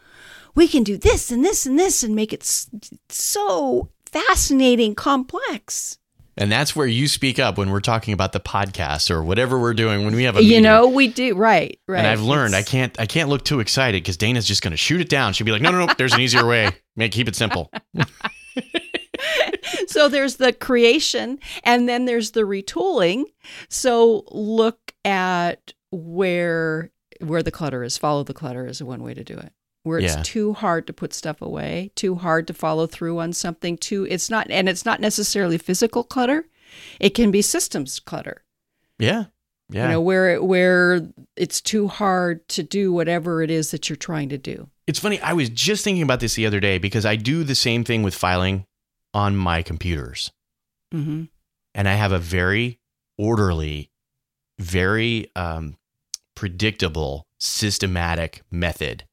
We 0.53 0.67
can 0.67 0.83
do 0.83 0.97
this 0.97 1.31
and 1.31 1.43
this 1.43 1.65
and 1.65 1.79
this 1.79 2.03
and 2.03 2.13
make 2.15 2.31
it 2.33 2.43
so 3.09 3.89
fascinating, 4.05 4.95
complex. 4.95 5.97
And 6.37 6.51
that's 6.51 6.75
where 6.75 6.85
you 6.87 7.07
speak 7.07 7.39
up 7.39 7.57
when 7.57 7.69
we're 7.69 7.79
talking 7.79 8.13
about 8.13 8.33
the 8.33 8.41
podcast 8.41 9.09
or 9.09 9.23
whatever 9.23 9.57
we're 9.59 9.73
doing 9.73 10.03
when 10.03 10.15
we 10.15 10.23
have 10.23 10.35
a 10.35 10.41
You 10.43 10.49
meeting. 10.49 10.63
know, 10.63 10.87
we 10.89 11.07
do 11.07 11.33
right, 11.35 11.79
right. 11.87 11.99
And 11.99 12.07
I've 12.07 12.21
learned 12.21 12.53
I 12.55 12.61
can't 12.63 12.99
I 12.99 13.05
can't 13.05 13.29
look 13.29 13.45
too 13.45 13.61
excited 13.61 14.03
because 14.03 14.17
Dana's 14.17 14.45
just 14.45 14.61
going 14.61 14.71
to 14.71 14.77
shoot 14.77 14.99
it 14.99 15.07
down. 15.07 15.31
She'll 15.33 15.45
be 15.45 15.51
like, 15.51 15.61
no, 15.61 15.71
no, 15.71 15.85
no. 15.85 15.93
There's 15.97 16.13
an 16.13 16.19
easier 16.21 16.45
way. 16.45 16.71
Make 16.97 17.13
keep 17.13 17.27
it 17.29 17.35
simple. 17.37 17.71
so 19.87 20.09
there's 20.09 20.35
the 20.35 20.51
creation 20.53 21.39
and 21.63 21.87
then 21.87 22.05
there's 22.05 22.31
the 22.31 22.41
retooling 22.41 23.23
so 23.69 24.23
look 24.31 24.93
at 25.03 25.73
where 25.91 26.91
where 27.21 27.41
the 27.41 27.51
clutter 27.51 27.81
is 27.83 27.97
follow 27.97 28.23
the 28.23 28.33
clutter 28.33 28.65
is 28.67 28.83
one 28.83 29.01
way 29.03 29.13
to 29.13 29.23
do 29.23 29.35
it 29.37 29.53
where 29.85 29.99
it's 29.99 30.15
Yeah. 30.15 30.23
too 30.23 30.53
hard 30.53 30.85
to 30.87 30.93
put 30.93 31.13
stuff 31.13 31.41
away 31.41 31.91
too 31.95 32.15
hard 32.15 32.47
to 32.47 32.53
follow 32.53 32.87
through 32.87 33.19
on 33.19 33.31
something 33.33 33.77
too 33.77 34.05
it's 34.09 34.29
not 34.29 34.49
and 34.51 34.67
it's 34.67 34.83
not 34.85 34.99
necessarily 34.99 35.57
physical 35.57 36.03
clutter 36.03 36.45
it 36.99 37.11
can 37.11 37.31
be 37.31 37.41
systems 37.41 37.99
clutter 37.99 38.43
Yeah. 38.99 39.25
Yeah. 39.69 39.83
you 39.83 39.89
know 39.93 40.01
where 40.01 40.43
where 40.43 41.07
it's 41.35 41.61
too 41.61 41.87
hard 41.87 42.47
to 42.49 42.61
do 42.63 42.91
whatever 42.91 43.41
it 43.41 43.49
is 43.49 43.71
that 43.71 43.87
you're 43.89 43.95
trying 43.95 44.29
to 44.29 44.37
do 44.37 44.69
It's 44.87 44.99
funny. 44.99 45.19
I 45.21 45.33
was 45.33 45.49
just 45.49 45.83
thinking 45.83 46.03
about 46.03 46.19
this 46.19 46.35
the 46.35 46.45
other 46.45 46.59
day 46.59 46.77
because 46.77 47.05
I 47.07 47.15
do 47.15 47.43
the 47.43 47.55
same 47.55 47.83
thing 47.83 48.03
with 48.03 48.13
filing 48.13 48.65
on 49.13 49.35
my 49.35 49.63
computers. 49.63 50.31
mm-hmm. 50.93 51.23
And 51.73 51.89
I 51.89 51.95
have 51.95 52.11
a 52.11 52.19
very 52.19 52.77
orderly, 53.17 53.89
very 54.59 55.31
um, 55.35 55.77
predictable, 56.35 57.25
systematic 57.39 58.43
method. 58.51 59.03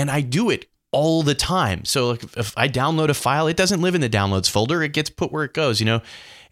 And 0.00 0.10
I 0.10 0.22
do 0.22 0.48
it 0.48 0.66
all 0.92 1.22
the 1.22 1.34
time. 1.34 1.84
So 1.84 2.10
like 2.10 2.24
if, 2.36 2.56
I 2.56 2.68
download 2.68 3.10
a 3.10 3.14
file, 3.14 3.46
it 3.46 3.56
doesn't 3.56 3.82
live 3.82 3.94
in 3.94 4.00
the 4.00 4.08
downloads 4.08 4.48
folder. 4.48 4.82
It 4.82 4.92
gets 4.92 5.10
put 5.10 5.30
where 5.30 5.44
it 5.44 5.52
goes, 5.52 5.78
you 5.78 5.86
know? 5.86 6.00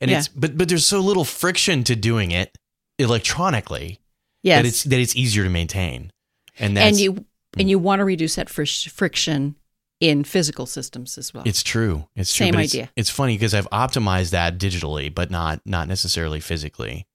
And 0.00 0.10
Yeah. 0.10 0.18
it's 0.18 0.28
but 0.28 0.56
but 0.58 0.68
there's 0.68 0.86
so 0.86 1.00
little 1.00 1.24
friction 1.24 1.82
to 1.84 1.96
doing 1.96 2.30
it 2.30 2.56
electronically 2.98 4.00
yes 4.42 4.58
that 4.58 4.68
it's 4.68 4.82
that 4.84 5.00
it's 5.00 5.16
easier 5.16 5.44
to 5.44 5.50
maintain. 5.50 6.12
And 6.58 6.76
that's 6.76 6.88
and 6.88 7.00
you 7.00 7.10
and 7.56 7.66
mm. 7.66 7.70
you 7.70 7.78
want 7.78 8.00
to 8.00 8.04
reduce 8.04 8.34
that 8.34 8.50
frish, 8.50 8.88
friction 8.88 9.56
in 9.98 10.22
physical 10.24 10.66
systems 10.66 11.18
as 11.18 11.32
well. 11.32 11.42
It's 11.46 11.62
true. 11.62 12.06
It's 12.14 12.32
true. 12.32 12.46
Same 12.46 12.54
but 12.54 12.64
it's- 12.64 12.74
idea. 12.74 12.90
It's, 12.94 13.10
funny 13.10 13.34
because 13.34 13.54
I've 13.54 13.68
optimized 13.70 14.30
that 14.30 14.58
digitally, 14.58 15.12
but 15.12 15.30
not 15.30 15.60
not 15.64 15.88
necessarily 15.88 16.40
physically. 16.40 17.06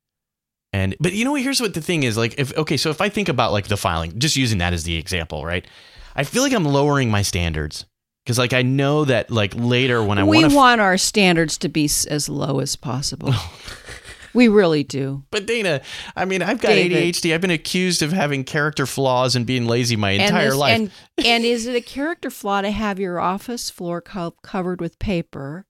And 0.73 0.95
but 0.99 1.13
you 1.13 1.23
know 1.23 1.31
what? 1.31 1.41
Here's 1.41 1.61
what 1.61 1.75
the 1.75 1.81
thing 1.81 2.03
is. 2.03 2.17
Like, 2.17 2.35
if 2.39 2.57
okay, 2.57 2.77
so 2.77 2.89
if 2.89 2.99
I 2.99 3.07
think 3.07 3.29
about 3.29 3.51
like 3.51 3.67
the 3.67 3.77
filing, 3.77 4.17
just 4.19 4.35
using 4.35 4.57
that 4.57 4.73
as 4.73 4.83
the 4.83 4.95
example, 4.97 5.45
right? 5.45 5.65
I 6.15 6.23
feel 6.23 6.43
like 6.43 6.53
I'm 6.53 6.65
lowering 6.65 7.09
my 7.11 7.21
standards 7.21 7.85
because 8.23 8.37
like 8.37 8.53
I 8.53 8.61
know 8.61 9.05
that 9.05 9.31
like 9.31 9.53
later 9.55 10.03
when 10.03 10.17
I 10.19 10.23
we 10.23 10.39
want 10.39 10.51
to. 10.51 10.55
want 10.55 10.81
our 10.81 10.97
standards 10.97 11.57
to 11.59 11.69
be 11.69 11.85
as 11.85 12.29
low 12.29 12.59
as 12.59 12.75
possible. 12.75 13.33
we 14.33 14.47
really 14.47 14.83
do. 14.83 15.23
but 15.31 15.45
Dana, 15.45 15.81
I 16.15 16.25
mean, 16.25 16.41
I've 16.41 16.59
got 16.61 16.69
David. 16.69 17.13
ADHD. 17.15 17.33
I've 17.33 17.41
been 17.41 17.51
accused 17.51 18.01
of 18.01 18.11
having 18.11 18.43
character 18.43 18.85
flaws 18.85 19.35
and 19.35 19.45
being 19.45 19.67
lazy 19.67 19.95
my 19.95 20.11
entire 20.11 20.49
this- 20.49 20.55
life. 20.57 20.75
And, 20.79 20.91
and 21.25 21.43
is 21.45 21.67
it 21.67 21.75
a 21.75 21.81
character 21.81 22.29
flaw 22.29 22.61
to 22.61 22.71
have 22.71 22.99
your 22.99 23.19
office 23.19 23.69
floor 23.69 24.01
co- 24.01 24.35
covered 24.43 24.81
with 24.81 24.97
paper? 24.99 25.65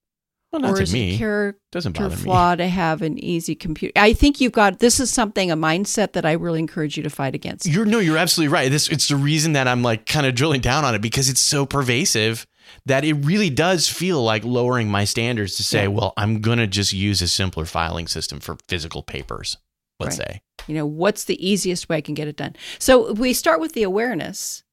Well, 0.53 0.61
not 0.61 0.71
or 0.71 0.75
to 0.77 0.83
is 0.83 0.93
it 0.93 0.97
me. 0.97 1.15
a 1.15 1.17
character 1.17 1.59
Doesn't 1.71 1.97
bother 1.97 2.15
me. 2.15 2.21
flaw 2.21 2.55
to 2.55 2.67
have 2.67 3.01
an 3.01 3.17
easy 3.17 3.55
computer? 3.55 3.91
I 3.97 4.13
think 4.13 4.39
you've 4.39 4.51
got 4.53 4.79
this 4.79 4.99
is 4.99 5.09
something, 5.11 5.51
a 5.51 5.57
mindset 5.57 6.13
that 6.13 6.25
I 6.25 6.33
really 6.33 6.59
encourage 6.59 6.95
you 6.95 7.03
to 7.03 7.09
fight 7.09 7.35
against. 7.35 7.65
You're 7.65 7.85
no, 7.85 7.99
you're 7.99 8.17
absolutely 8.17 8.53
right. 8.53 8.71
This 8.71 8.87
it's 8.87 9.07
the 9.09 9.15
reason 9.17 9.53
that 9.53 9.67
I'm 9.67 9.81
like 9.83 10.05
kind 10.05 10.25
of 10.25 10.35
drilling 10.35 10.61
down 10.61 10.85
on 10.85 10.95
it 10.95 11.01
because 11.01 11.27
it's 11.29 11.41
so 11.41 11.65
pervasive 11.65 12.45
that 12.85 13.03
it 13.03 13.13
really 13.13 13.49
does 13.49 13.89
feel 13.89 14.23
like 14.23 14.45
lowering 14.45 14.89
my 14.89 15.03
standards 15.03 15.55
to 15.57 15.63
say, 15.63 15.81
Yeah. 15.83 15.87
well, 15.89 16.13
I'm 16.15 16.39
gonna 16.39 16.67
just 16.67 16.93
use 16.93 17.21
a 17.21 17.27
simpler 17.27 17.65
filing 17.65 18.07
system 18.07 18.39
for 18.39 18.55
physical 18.69 19.03
papers. 19.03 19.57
Let's 19.99 20.17
Right. 20.19 20.27
say. 20.29 20.41
You 20.67 20.75
know, 20.75 20.85
what's 20.85 21.25
the 21.25 21.45
easiest 21.45 21.89
way 21.89 21.97
I 21.97 22.01
can 22.01 22.13
get 22.13 22.27
it 22.27 22.37
done? 22.37 22.55
So 22.79 23.11
we 23.13 23.33
start 23.33 23.59
with 23.59 23.73
the 23.73 23.83
awareness. 23.83 24.63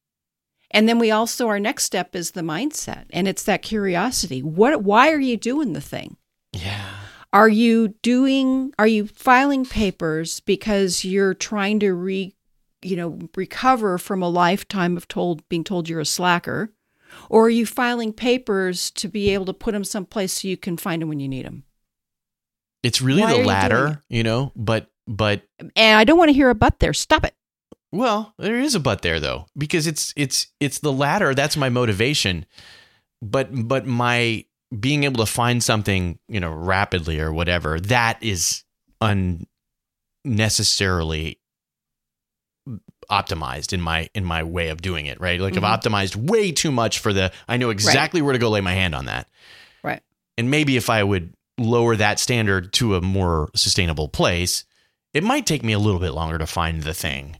And 0.70 0.88
then 0.88 0.98
we 0.98 1.10
also 1.10 1.48
our 1.48 1.60
next 1.60 1.84
step 1.84 2.14
is 2.14 2.32
the 2.32 2.42
mindset. 2.42 3.06
And 3.12 3.26
it's 3.26 3.42
that 3.44 3.62
curiosity. 3.62 4.42
What 4.42 4.82
why 4.82 5.10
are 5.10 5.20
you 5.20 5.36
doing 5.36 5.72
the 5.72 5.80
thing? 5.80 6.16
Yeah. 6.52 6.88
Are 7.32 7.48
you 7.48 7.88
doing 8.02 8.72
are 8.78 8.86
you 8.86 9.06
filing 9.06 9.64
papers 9.64 10.40
because 10.40 11.04
you're 11.04 11.34
trying 11.34 11.80
to 11.80 11.92
re 11.92 12.34
you 12.82 12.96
know, 12.96 13.18
recover 13.36 13.98
from 13.98 14.22
a 14.22 14.28
lifetime 14.28 14.96
of 14.96 15.08
told 15.08 15.46
being 15.48 15.64
told 15.64 15.88
you're 15.88 16.00
a 16.00 16.06
slacker? 16.06 16.72
Or 17.28 17.46
are 17.46 17.50
you 17.50 17.66
filing 17.66 18.12
papers 18.12 18.90
to 18.92 19.08
be 19.08 19.30
able 19.30 19.46
to 19.46 19.52
put 19.52 19.72
them 19.72 19.84
someplace 19.84 20.40
so 20.40 20.48
you 20.48 20.56
can 20.56 20.76
find 20.76 21.02
them 21.02 21.08
when 21.08 21.20
you 21.20 21.28
need 21.28 21.44
them? 21.44 21.64
It's 22.82 23.02
really 23.02 23.22
Why 23.22 23.32
the 23.32 23.40
you 23.40 23.46
latter, 23.46 24.02
you 24.08 24.22
know, 24.22 24.52
but 24.56 24.90
but 25.06 25.42
And 25.76 25.98
I 25.98 26.04
don't 26.04 26.18
want 26.18 26.28
to 26.28 26.34
hear 26.34 26.50
a 26.50 26.54
but 26.54 26.78
there. 26.78 26.94
Stop 26.94 27.24
it. 27.24 27.34
Well, 27.92 28.34
there 28.38 28.58
is 28.60 28.74
a 28.74 28.80
but 28.80 29.02
there 29.02 29.20
though, 29.20 29.46
because 29.56 29.86
it's 29.86 30.12
it's 30.16 30.48
it's 30.60 30.78
the 30.78 30.92
latter, 30.92 31.34
that's 31.34 31.56
my 31.56 31.68
motivation. 31.68 32.46
But 33.22 33.48
but 33.52 33.86
my 33.86 34.44
being 34.78 35.04
able 35.04 35.24
to 35.24 35.30
find 35.30 35.62
something, 35.62 36.18
you 36.28 36.38
know, 36.40 36.52
rapidly 36.52 37.18
or 37.20 37.32
whatever, 37.32 37.80
that 37.80 38.22
is 38.22 38.62
unnecessarily 40.24 41.38
optimized 43.10 43.72
in 43.72 43.80
my 43.80 44.08
in 44.14 44.24
my 44.24 44.44
way 44.44 44.68
of 44.68 44.80
doing 44.80 45.06
it, 45.06 45.20
right? 45.20 45.40
Like 45.40 45.54
Mhm. 45.54 45.64
I've 45.64 45.80
optimized 45.80 46.14
way 46.14 46.52
too 46.52 46.70
much 46.70 47.00
for 47.00 47.12
the 47.12 47.32
I 47.48 47.56
know 47.56 47.70
exactly 47.70 48.22
where 48.22 48.32
to 48.32 48.38
go 48.38 48.50
lay 48.50 48.60
my 48.60 48.74
hand 48.74 48.94
on 48.94 49.06
that. 49.06 49.28
Right. 49.82 50.02
And 50.38 50.50
maybe 50.50 50.76
if 50.76 50.88
I 50.88 51.02
would 51.02 51.34
lower 51.58 51.96
that 51.96 52.20
standard 52.20 52.72
to 52.74 52.94
a 52.94 53.00
more 53.00 53.50
sustainable 53.56 54.08
place, 54.08 54.64
it 55.12 55.24
might 55.24 55.46
take 55.46 55.64
me 55.64 55.72
a 55.72 55.78
little 55.80 56.00
bit 56.00 56.12
longer 56.12 56.38
to 56.38 56.46
find 56.46 56.84
the 56.84 56.94
thing 56.94 57.36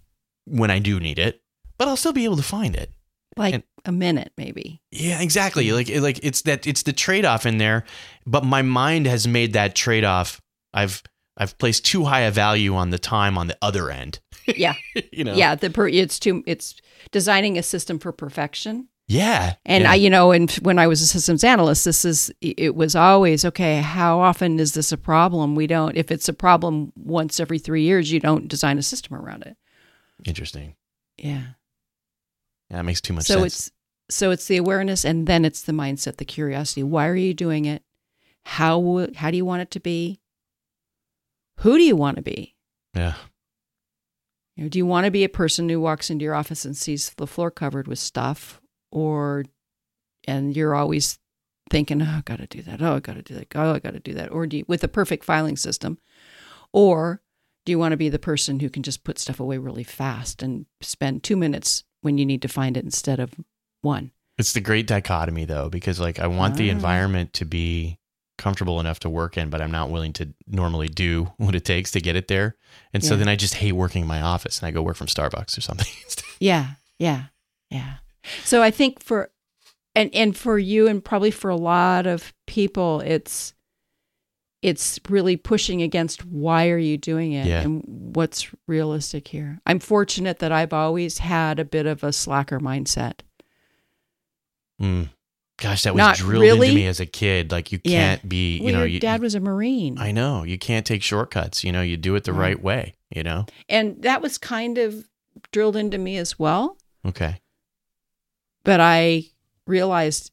when 0.50 0.70
I 0.70 0.78
do 0.78 1.00
need 1.00 1.18
it, 1.18 1.40
but 1.78 1.88
I'll 1.88 1.96
still 1.96 2.12
be 2.12 2.24
able 2.24 2.36
to 2.36 2.42
find 2.42 2.74
it. 2.76 2.92
Like 3.36 3.54
And- 3.54 3.62
a 3.86 3.92
minute 3.92 4.32
maybe. 4.36 4.82
Yeah, 4.90 5.22
exactly. 5.22 5.72
Like 5.72 5.88
like 5.88 6.20
it's 6.22 6.42
that 6.42 6.66
it's 6.66 6.82
the 6.82 6.92
trade-off 6.92 7.46
in 7.46 7.58
there, 7.58 7.84
but 8.26 8.44
my 8.44 8.60
mind 8.62 9.06
has 9.06 9.26
made 9.26 9.52
that 9.54 9.74
trade-off. 9.74 10.40
I've 10.74 11.02
I've 11.36 11.56
placed 11.56 11.86
too 11.86 12.04
high 12.04 12.20
a 12.20 12.30
value 12.30 12.74
on 12.74 12.90
the 12.90 12.98
time 12.98 13.38
on 13.38 13.46
the 13.46 13.56
other 13.62 13.90
end. 13.90 14.20
Yeah. 14.56 14.74
you 15.12 15.22
know. 15.24 15.34
Yeah, 15.34 15.54
the 15.54 15.70
per, 15.70 15.86
it's 15.88 16.18
too 16.18 16.42
it's 16.46 16.74
designing 17.12 17.56
a 17.56 17.62
system 17.62 17.98
for 18.00 18.10
perfection 18.10 18.88
Yeah. 19.06 19.54
And 19.64 19.82
yeah. 19.84 19.92
I, 19.92 19.94
you 19.94 20.10
know, 20.10 20.32
and 20.32 20.50
when 20.62 20.78
I 20.78 20.86
was 20.88 21.00
a 21.02 21.06
systems 21.06 21.44
analyst, 21.44 21.84
this 21.84 22.04
is 22.04 22.32
it 22.40 22.74
was 22.74 22.96
always 22.96 23.44
okay. 23.44 23.80
How 23.80 24.18
often 24.20 24.58
is 24.58 24.72
this 24.74 24.92
a 24.92 24.96
problem? 24.98 25.54
We 25.54 25.66
don't. 25.68 25.96
If 25.96 26.10
it's 26.10 26.28
a 26.28 26.32
problem 26.32 26.92
once 26.96 27.38
every 27.40 27.58
three 27.60 27.82
years, 27.84 28.10
you 28.12 28.18
don't 28.20 28.48
design 28.48 28.76
a 28.78 28.82
system 28.82 29.14
around 29.16 29.42
it. 29.44 29.56
Interesting. 30.24 30.76
Yeah. 31.18 31.42
Yeah, 32.70 32.76
that 32.76 32.84
makes 32.84 33.00
too 33.00 33.12
much 33.12 33.24
so 33.24 33.40
sense. 33.40 33.68
it's 33.68 33.70
so 34.16 34.30
it's 34.30 34.46
the 34.46 34.56
awareness, 34.56 35.04
and 35.04 35.26
then 35.26 35.44
it's 35.44 35.62
the 35.62 35.72
mindset, 35.72 36.16
the 36.16 36.24
curiosity. 36.24 36.82
Why 36.82 37.06
are 37.08 37.16
you 37.16 37.34
doing 37.34 37.64
it? 37.64 37.82
How 38.44 39.08
how 39.16 39.30
do 39.30 39.36
you 39.36 39.44
want 39.44 39.62
it 39.62 39.70
to 39.72 39.80
be? 39.80 40.20
Who 41.58 41.76
do 41.76 41.84
you 41.84 41.96
want 41.96 42.16
to 42.16 42.22
be? 42.22 42.56
yeah. 42.94 43.14
You 44.56 44.64
know, 44.64 44.68
do 44.68 44.78
you 44.78 44.86
want 44.86 45.06
to 45.06 45.10
be 45.10 45.24
a 45.24 45.28
person 45.28 45.68
who 45.68 45.80
walks 45.80 46.10
into 46.10 46.24
your 46.24 46.34
office 46.34 46.64
and 46.64 46.76
sees 46.76 47.10
the 47.10 47.26
floor 47.26 47.50
covered 47.50 47.88
with 47.88 47.98
stuff, 47.98 48.60
or 48.92 49.44
and 50.26 50.54
you're 50.54 50.74
always 50.74 51.18
thinking, 51.70 52.02
"Oh, 52.02 52.16
I 52.18 52.22
got 52.24 52.40
to 52.40 52.46
do 52.46 52.62
that. 52.62 52.82
Oh, 52.82 52.96
I 52.96 53.00
got 53.00 53.14
to 53.14 53.22
do 53.22 53.34
that. 53.34 53.48
Oh, 53.54 53.74
I 53.74 53.78
got 53.78 53.94
to 53.94 54.00
do 54.00 54.12
that." 54.14 54.30
Or 54.30 54.46
do 54.46 54.58
you, 54.58 54.64
with 54.68 54.84
a 54.84 54.88
perfect 54.88 55.24
filing 55.24 55.56
system, 55.56 55.98
or 56.72 57.22
do 57.64 57.72
you 57.72 57.78
want 57.78 57.92
to 57.92 57.96
be 57.96 58.08
the 58.08 58.18
person 58.18 58.60
who 58.60 58.70
can 58.70 58.82
just 58.82 59.04
put 59.04 59.18
stuff 59.18 59.38
away 59.40 59.58
really 59.58 59.84
fast 59.84 60.42
and 60.42 60.66
spend 60.80 61.22
two 61.22 61.36
minutes 61.36 61.84
when 62.02 62.18
you 62.18 62.24
need 62.26 62.42
to 62.42 62.48
find 62.48 62.76
it 62.76 62.84
instead 62.84 63.20
of 63.20 63.34
one? 63.82 64.10
It's 64.38 64.52
the 64.54 64.60
great 64.60 64.86
dichotomy 64.86 65.44
though, 65.44 65.68
because 65.68 66.00
like 66.00 66.18
I 66.18 66.26
want 66.26 66.56
the 66.56 66.68
Ah. 66.70 66.72
environment 66.72 67.32
to 67.34 67.44
be 67.44 67.98
comfortable 68.38 68.80
enough 68.80 69.00
to 69.00 69.10
work 69.10 69.36
in, 69.36 69.50
but 69.50 69.60
I'm 69.60 69.70
not 69.70 69.90
willing 69.90 70.14
to 70.14 70.32
normally 70.46 70.88
do 70.88 71.30
what 71.36 71.54
it 71.54 71.64
takes 71.66 71.90
to 71.90 72.00
get 72.00 72.16
it 72.16 72.28
there. 72.28 72.56
And 72.94 73.04
so 73.04 73.16
then 73.16 73.28
I 73.28 73.36
just 73.36 73.54
hate 73.54 73.72
working 73.72 74.02
in 74.02 74.08
my 74.08 74.22
office 74.22 74.58
and 74.60 74.66
I 74.66 74.70
go 74.70 74.80
work 74.82 74.96
from 74.96 75.08
Starbucks 75.08 75.58
or 75.58 75.60
something. 75.60 75.86
Yeah, 76.40 76.68
yeah, 76.98 77.24
yeah. 77.70 77.96
So 78.44 78.62
I 78.62 78.70
think 78.70 79.02
for 79.02 79.30
and 79.94 80.08
and 80.14 80.34
for 80.34 80.58
you 80.58 80.86
and 80.88 81.04
probably 81.04 81.30
for 81.30 81.50
a 81.50 81.56
lot 81.56 82.06
of 82.06 82.32
people 82.46 83.00
it's 83.00 83.52
it's 84.62 85.00
really 85.08 85.36
pushing 85.36 85.80
against 85.82 86.24
why 86.26 86.68
are 86.68 86.76
you 86.78 86.98
doing 86.98 87.32
it 87.32 87.46
Yeah. 87.46 87.62
and 87.62 87.82
what's 87.86 88.48
realistic 88.66 89.28
here. 89.28 89.58
I'm 89.66 89.78
fortunate 89.78 90.38
that 90.40 90.52
I've 90.52 90.72
always 90.74 91.18
had 91.18 91.58
a 91.58 91.64
bit 91.64 91.86
of 91.86 92.04
a 92.04 92.12
slacker 92.12 92.60
mindset. 92.60 93.20
Mm. 94.80 95.10
Gosh, 95.58 95.82
that 95.82 95.94
was 95.94 95.98
Not 95.98 96.16
drilled 96.16 96.42
really. 96.42 96.68
into 96.68 96.80
me 96.80 96.86
as 96.86 97.00
a 97.00 97.06
kid. 97.06 97.50
Like 97.52 97.70
you 97.72 97.80
Yeah. 97.84 98.16
can't 98.16 98.28
be, 98.28 98.56
you 98.58 98.64
Well, 98.64 98.72
know, 98.74 98.78
your 98.80 98.86
you, 98.88 99.00
dad 99.00 99.20
was 99.20 99.34
a 99.34 99.40
marine. 99.40 99.98
I 99.98 100.10
know 100.10 100.42
you 100.44 100.58
can't 100.58 100.86
take 100.86 101.02
shortcuts. 101.02 101.64
You 101.64 101.72
know, 101.72 101.82
you 101.82 101.96
do 101.96 102.14
it 102.14 102.24
the 102.24 102.32
right 102.32 102.60
way. 102.62 102.94
You 103.14 103.24
know. 103.24 103.46
and 103.68 104.00
that 104.02 104.22
was 104.22 104.38
kind 104.38 104.78
of 104.78 105.08
drilled 105.50 105.74
into 105.74 105.98
me 105.98 106.16
as 106.16 106.38
well, 106.38 106.78
Okay. 107.04 107.40
but 108.62 108.78
I 108.80 109.24
realized 109.66 110.30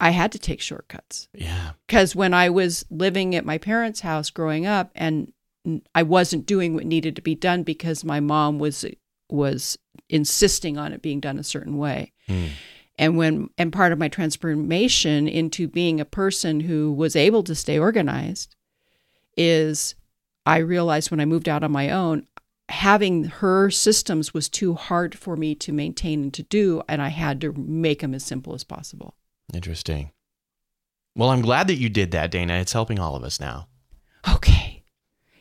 I 0.00 0.10
had 0.10 0.32
to 0.32 0.38
take 0.38 0.60
shortcuts. 0.60 1.28
Yeah. 1.34 1.72
because 1.86 2.14
when 2.16 2.34
I 2.34 2.50
was 2.50 2.84
living 2.90 3.34
at 3.34 3.44
my 3.44 3.58
parents' 3.58 4.00
house 4.00 4.30
growing 4.30 4.66
up, 4.66 4.90
and 4.94 5.32
I 5.94 6.02
wasn't 6.02 6.46
doing 6.46 6.74
what 6.74 6.86
needed 6.86 7.16
to 7.16 7.22
be 7.22 7.34
done 7.34 7.62
because 7.62 8.04
my 8.04 8.20
mom 8.20 8.58
was 8.58 8.84
was 9.30 9.78
insisting 10.08 10.78
on 10.78 10.92
it 10.92 11.02
being 11.02 11.20
done 11.20 11.38
a 11.38 11.44
certain 11.44 11.76
way. 11.76 12.12
Mm. 12.28 12.50
And 12.98 13.16
when 13.16 13.50
and 13.58 13.72
part 13.72 13.92
of 13.92 13.98
my 13.98 14.08
transformation 14.08 15.28
into 15.28 15.68
being 15.68 16.00
a 16.00 16.04
person 16.04 16.60
who 16.60 16.92
was 16.92 17.14
able 17.14 17.42
to 17.44 17.54
stay 17.54 17.78
organized 17.78 18.56
is 19.36 19.94
I 20.46 20.58
realized 20.58 21.10
when 21.10 21.20
I 21.20 21.26
moved 21.26 21.48
out 21.48 21.62
on 21.62 21.70
my 21.70 21.90
own, 21.90 22.26
having 22.68 23.24
her 23.24 23.70
systems 23.70 24.34
was 24.34 24.48
too 24.48 24.74
hard 24.74 25.16
for 25.16 25.36
me 25.36 25.54
to 25.56 25.72
maintain 25.72 26.22
and 26.22 26.34
to 26.34 26.42
do, 26.42 26.82
and 26.88 27.00
I 27.00 27.08
had 27.08 27.40
to 27.42 27.52
make 27.52 28.00
them 28.00 28.14
as 28.14 28.24
simple 28.24 28.54
as 28.54 28.64
possible. 28.64 29.14
Interesting. 29.52 30.12
Well, 31.16 31.30
I'm 31.30 31.40
glad 31.40 31.66
that 31.68 31.76
you 31.76 31.88
did 31.88 32.10
that, 32.12 32.30
Dana. 32.30 32.54
It's 32.54 32.72
helping 32.72 32.98
all 32.98 33.16
of 33.16 33.24
us 33.24 33.40
now. 33.40 33.68
Okay. 34.28 34.84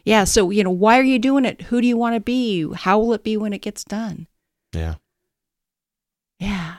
Yeah. 0.06 0.24
So, 0.24 0.50
you 0.50 0.64
know, 0.64 0.72
why 0.72 0.98
are 0.98 1.04
you 1.04 1.20
doing 1.20 1.46
it? 1.46 1.64
Who 1.64 1.82
do 1.82 1.88
you 1.88 1.98
want 1.98 2.16
to 2.16 2.20
be? 2.20 2.68
How 2.74 2.98
will 2.98 3.14
it 3.14 3.24
be 3.24 3.38
when 3.38 3.54
it 3.54 3.62
gets 3.62 3.84
done? 3.84 4.28
Yeah. 4.74 4.96
Yeah. 6.40 6.78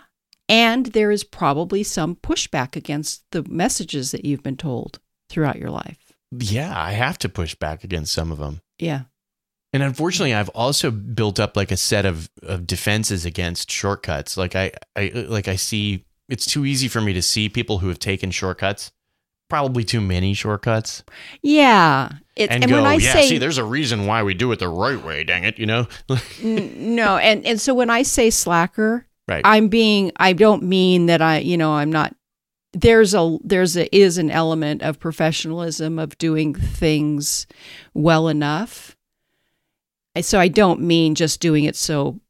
And 0.49 0.87
there 0.87 1.11
is 1.11 1.25
probably 1.25 1.83
some 1.83 2.17
pushback 2.17 2.75
against 2.75 3.23
the 3.33 3.43
messages 3.45 4.13
that 4.13 4.25
you've 4.25 4.43
been 4.43 4.57
told 4.57 4.99
throughout 5.29 5.59
your 5.59 5.71
life. 5.71 6.13
Yeah, 6.31 6.73
I 6.77 6.93
have 6.93 7.19
to 7.19 7.29
push 7.29 7.55
back 7.55 7.85
against 7.85 8.13
some 8.13 8.33
of 8.33 8.39
them. 8.39 8.63
Yeah. 8.79 9.03
And 9.73 9.83
unfortunately, 9.83 10.35
I've 10.35 10.49
also 10.51 10.91
built 10.91 11.39
up 11.39 11.57
like 11.57 11.71
a 11.71 11.77
set 11.77 12.07
of, 12.07 12.31
of 12.43 12.67
defenses 12.67 13.27
against 13.27 13.71
shortcuts. 13.71 14.37
Like 14.37 14.57
I, 14.57 14.73
I 14.97 15.09
like 15.29 15.49
I 15.49 15.57
see 15.57 16.07
it's 16.29 16.47
too 16.47 16.65
easy 16.65 16.89
for 16.89 17.01
me 17.01 17.13
to 17.15 17.23
see 17.23 17.49
people 17.49 17.79
who 17.79 17.89
have 17.89 17.99
taken 17.99 18.31
shortcuts, 18.31 18.93
probably 19.49 19.85
too 19.85 20.01
many 20.01 20.35
shortcuts, 20.35 21.03
Yeah. 21.43 22.13
It's, 22.37 22.53
and, 22.53 22.63
and, 22.63 22.71
go, 22.71 22.77
when 22.77 22.87
I 22.87 22.95
yeah, 22.95 23.13
say 23.15 23.29
see, 23.29 23.39
there's 23.39 23.59
a 23.59 23.65
reason 23.65 24.07
why 24.07 24.23
we 24.23 24.33
do 24.35 24.53
it 24.53 24.61
the 24.61 24.69
right 24.69 25.03
way. 25.03 25.25
Dang 25.25 25.43
it, 25.43 25.59
you 25.59 25.67
know? 25.67 25.89
N- 26.43 26.95
no, 26.95 27.17
and 27.17 27.45
and 27.45 27.61
so 27.61 27.75
when 27.75 27.91
I 27.91 28.03
say 28.03 28.31
slacker, 28.31 29.07
right. 29.27 29.43
I'm 29.45 29.67
being 29.69 30.13
I 30.17 30.35
don't 30.35 30.63
mean 30.63 31.07
that 31.07 31.21
I, 31.21 31.39
you 31.39 31.57
know, 31.57 31.73
I'm 31.73 31.91
not 31.91 32.15
there's 32.75 33.13
a 33.13 33.39
there's 33.43 33.77
a 33.77 33.93
is 33.97 34.19
an 34.19 34.31
element 34.31 34.83
of 34.83 35.01
professionalism 35.01 35.99
of 35.99 36.17
doing 36.19 36.55
things 36.55 37.49
well 37.93 38.29
enough. 38.29 38.97
I- 40.15 40.21
So 40.21 40.39
I 40.39 40.47
don't 40.47 40.81
mean 40.83 41.17
just 41.17 41.41
doing 41.41 41.65
it 41.65 41.75
so 41.75 42.21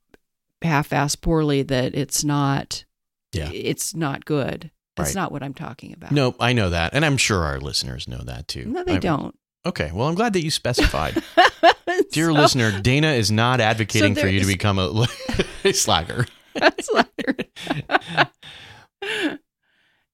half-ass 0.63 1.17
poorly 1.17 1.63
that 1.65 1.95
it's 1.95 2.25
not 2.25 2.85
Yeah. 3.33 3.51
it's 3.53 3.95
not 3.95 4.25
good. 4.25 4.71
That's 4.97 5.11
Right. 5.11 5.23
not 5.23 5.33
what 5.33 5.43
I'm 5.43 5.55
talking 5.55 5.93
about. 5.93 6.11
no, 6.13 6.35
I 6.41 6.53
know 6.53 6.71
that, 6.71 6.93
and 6.95 7.05
I'm 7.05 7.17
sure 7.17 7.45
our 7.45 7.61
listeners 7.61 8.09
know 8.09 8.19
that 8.25 8.49
too. 8.49 8.65
No, 8.65 8.83
they 8.85 8.95
I- 8.95 8.99
don't. 8.99 9.35
Okay, 9.67 9.91
well, 9.93 10.09
I'm 10.09 10.15
glad 10.15 10.33
that 10.33 10.43
you 10.43 10.51
specified. 10.51 11.23
Dear 12.13 12.27
So- 12.29 12.33
listener, 12.33 12.81
Dana 12.81 13.09
is 13.09 13.31
not 13.31 13.61
advocating 13.61 14.15
for 14.15 14.23
there 14.23 14.31
you 14.31 14.41
to 14.41 14.47
become 14.47 14.79
a, 14.79 15.07
a 15.65 15.73
slacker. 15.73 16.27
slacker. 16.81 17.35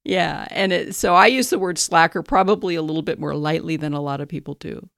yeah, 0.05 0.47
and 0.51 0.73
it, 0.73 0.95
so 0.95 1.15
I 1.15 1.27
use 1.29 1.51
the 1.51 1.59
word 1.59 1.79
slacker 1.79 2.23
probably 2.23 2.75
a 2.75 2.83
little 2.83 3.03
bit 3.03 3.19
more 3.19 3.35
lightly 3.35 3.77
than 3.77 3.93
a 3.95 4.01
lot 4.01 4.21
of 4.21 4.29
people 4.29 4.55
do. 4.55 4.89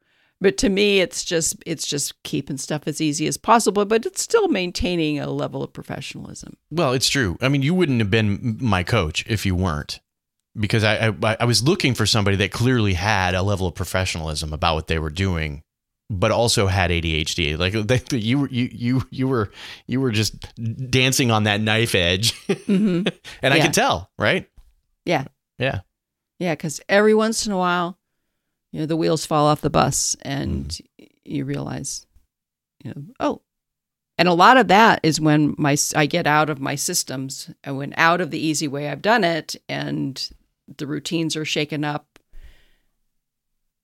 But 0.40 0.58
to 0.58 0.68
me, 0.68 1.00
it's 1.00 1.24
just 1.24 1.56
it's 1.64 1.86
just 1.86 2.22
keeping 2.22 2.58
stuff 2.58 2.82
as 2.86 3.00
easy 3.00 3.26
as 3.26 3.36
possible, 3.38 3.84
but 3.86 4.04
it's 4.04 4.20
still 4.20 4.48
maintaining 4.48 5.18
a 5.18 5.30
level 5.30 5.62
of 5.62 5.72
professionalism. 5.72 6.56
Well, 6.70 6.92
it's 6.92 7.08
true. 7.08 7.38
I 7.40 7.48
mean, 7.48 7.62
you 7.62 7.72
wouldn't 7.74 8.00
have 8.00 8.10
been 8.10 8.58
my 8.60 8.82
coach 8.82 9.24
if 9.26 9.46
you 9.46 9.54
weren't, 9.54 10.00
because 10.58 10.84
I, 10.84 11.08
I 11.22 11.36
I 11.40 11.44
was 11.46 11.62
looking 11.62 11.94
for 11.94 12.04
somebody 12.04 12.36
that 12.38 12.52
clearly 12.52 12.92
had 12.92 13.34
a 13.34 13.42
level 13.42 13.66
of 13.66 13.74
professionalism 13.74 14.52
about 14.52 14.74
what 14.74 14.88
they 14.88 14.98
were 14.98 15.08
doing, 15.08 15.62
but 16.10 16.30
also 16.30 16.66
had 16.66 16.90
ADHD. 16.90 17.56
Like 17.56 17.72
they, 18.10 18.18
you 18.18 18.40
were 18.40 18.48
you 18.50 18.68
you 18.70 19.02
you 19.10 19.28
were 19.28 19.50
you 19.86 20.02
were 20.02 20.10
just 20.12 20.34
dancing 20.90 21.30
on 21.30 21.44
that 21.44 21.62
knife 21.62 21.94
edge, 21.94 22.34
hmm 22.66 23.04
and 23.42 23.54
I 23.54 23.56
Yeah. 23.56 23.62
could 23.62 23.74
tell, 23.74 24.10
right? 24.18 24.46
Yeah. 25.06 25.24
Yeah. 25.58 25.80
Yeah, 26.38 26.52
because 26.52 26.82
every 26.90 27.14
once 27.14 27.46
in 27.46 27.52
a 27.52 27.56
while, 27.56 27.95
you 28.76 28.82
know, 28.82 28.86
the 28.86 28.96
wheels 28.96 29.24
fall 29.24 29.46
off 29.46 29.62
the 29.62 29.70
bus, 29.70 30.18
and 30.20 30.66
mm-hmm. 30.66 31.04
you 31.24 31.46
realize, 31.46 32.06
you 32.84 32.90
know, 32.90 33.02
oh. 33.18 33.40
And 34.18 34.28
a 34.28 34.34
lot 34.34 34.58
of 34.58 34.68
that 34.68 35.00
is 35.02 35.18
when 35.18 35.54
my 35.56 35.78
I 35.94 36.04
get 36.04 36.26
out 36.26 36.50
of 36.50 36.60
my 36.60 36.74
systems 36.74 37.50
and 37.64 37.78
when 37.78 37.94
out 37.96 38.20
of 38.20 38.30
the 38.30 38.38
easy 38.38 38.68
way 38.68 38.90
I've 38.90 39.00
done 39.00 39.24
it, 39.24 39.56
and 39.66 40.30
the 40.76 40.86
routines 40.86 41.36
are 41.36 41.46
shaken 41.46 41.84
up, 41.84 42.18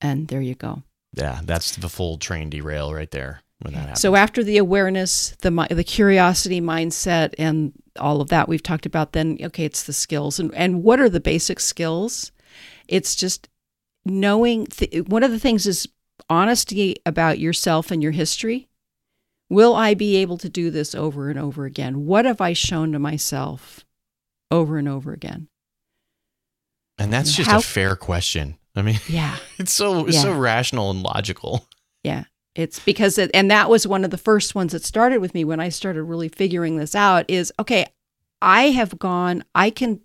and 0.02 0.28
there 0.28 0.42
you 0.42 0.55
go. 0.55 0.83
Yeah, 1.14 1.40
that's 1.42 1.74
the 1.76 1.88
full 1.88 2.18
train 2.18 2.50
derail 2.50 2.92
right 2.92 3.11
there 3.11 3.40
when 3.61 3.72
that 3.72 3.81
happens. 3.81 4.00
So 4.02 4.14
after 4.14 4.44
the 4.44 4.59
awareness, 4.59 5.35
the 5.40 5.68
the 5.70 5.85
curiosity 5.85 6.61
mindset, 6.61 7.35
and 7.38 7.72
all 7.98 8.20
of 8.20 8.28
that 8.28 8.46
we've 8.46 8.62
talked 8.62 8.85
about, 8.85 9.14
then 9.14 9.38
okay, 9.42 9.64
it's 9.64 9.85
the 9.85 9.94
skills, 9.94 10.38
and 10.38 10.55
and 10.55 10.83
what 10.83 11.00
are 11.00 11.09
the 11.09 11.18
basic 11.18 11.61
skills? 11.61 12.31
It's 12.88 13.14
just 13.14 13.48
knowing. 14.05 14.67
Th- 14.67 15.07
one 15.07 15.23
of 15.23 15.31
the 15.31 15.38
things 15.38 15.67
is 15.67 15.88
honesty 16.31 16.97
about 17.07 17.38
yourself 17.38 17.91
and 17.91 18.03
your 18.03 18.12
history. 18.12 18.69
Will 19.51 19.75
I 19.75 19.95
be 19.95 20.17
able 20.17 20.38
to 20.38 20.49
do 20.49 20.71
this 20.71 20.95
over 20.95 21.29
and 21.29 21.38
over 21.38 21.65
again? 21.67 22.07
What 22.07 22.25
have 22.25 22.41
I 22.41 22.53
shown 22.55 22.93
to 22.93 22.99
myself 22.99 23.85
over 24.51 24.79
and 24.79 24.88
over 24.88 25.12
again? 25.12 25.49
and 26.99 27.12
that's 27.12 27.35
just 27.35 27.51
How- 27.51 27.59
a 27.59 27.62
fair 27.62 27.97
question. 27.97 28.57
I 28.77 28.83
mean, 28.83 28.99
Yeah. 29.09 29.37
it's 29.59 29.73
so 29.73 30.07
it's 30.07 30.21
so 30.21 30.33
rational 30.38 30.91
and 30.91 31.03
logical. 31.03 31.67
Yeah. 32.05 32.25
It's 32.55 32.79
because 32.79 33.17
it, 33.19 33.31
and 33.35 33.51
that 33.51 33.71
was 33.71 33.87
one 33.87 34.05
of 34.05 34.11
the 34.11 34.19
first 34.19 34.55
ones 34.55 34.73
that 34.73 34.85
started 34.85 35.19
with 35.19 35.35
me 35.35 35.43
when 35.45 35.59
I 35.59 35.69
started 35.71 36.03
really 36.05 36.29
figuring 36.29 36.77
this 36.77 36.95
out 36.95 37.25
is 37.29 37.53
okay, 37.59 37.87
I 38.43 38.65
have 38.71 38.99
gone, 38.99 39.43
I 39.55 39.71
can 39.71 40.01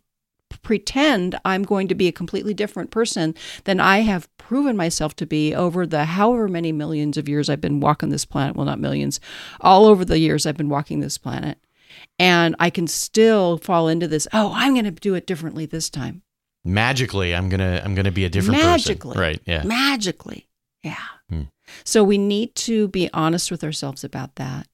pretend 0.61 1.39
I'm 1.45 1.63
going 1.63 1.87
to 1.87 1.95
be 1.95 2.07
a 2.07 2.11
completely 2.11 2.53
different 2.53 2.91
person 2.91 3.35
than 3.63 3.79
I 3.79 3.99
have 3.99 4.29
proven 4.37 4.77
myself 4.77 5.15
to 5.17 5.25
be 5.25 5.53
over 5.53 5.85
the 5.85 6.05
however 6.05 6.47
many 6.47 6.71
millions 6.71 7.17
of 7.17 7.29
years 7.29 7.49
I've 7.49 7.61
been 7.61 7.79
walking 7.79 8.09
this 8.09 8.25
planet. 8.25 8.55
Well, 8.55 8.65
not 8.65 8.79
millions, 8.79 9.19
all 9.61 9.85
over 9.85 10.05
the 10.05 10.19
years 10.19 10.45
I've 10.45 10.57
been 10.57 10.69
walking 10.69 10.99
this 10.99 11.17
planet. 11.17 11.57
And 12.19 12.55
I 12.59 12.69
can 12.69 12.87
still 12.87 13.57
fall 13.57 13.87
into 13.87 14.07
this, 14.07 14.27
oh, 14.33 14.51
I'm 14.55 14.73
going 14.73 14.85
to 14.85 14.91
do 14.91 15.15
it 15.15 15.27
differently 15.27 15.65
this 15.65 15.89
time. 15.89 16.21
Magically, 16.65 17.33
I'm 17.33 17.47
going 17.47 17.59
to 17.59 17.83
I'm 17.83 17.95
going 17.95 18.05
to 18.05 18.11
be 18.11 18.25
a 18.25 18.29
different 18.29 18.61
Magically. 18.61 19.13
person. 19.13 19.21
Right. 19.21 19.41
Yeah. 19.45 19.63
Magically. 19.63 20.47
Yeah. 20.83 20.95
Hmm. 21.29 21.43
So 21.85 22.03
we 22.03 22.17
need 22.17 22.55
to 22.55 22.89
be 22.89 23.09
honest 23.13 23.51
with 23.51 23.63
ourselves 23.63 24.03
about 24.03 24.35
that. 24.35 24.67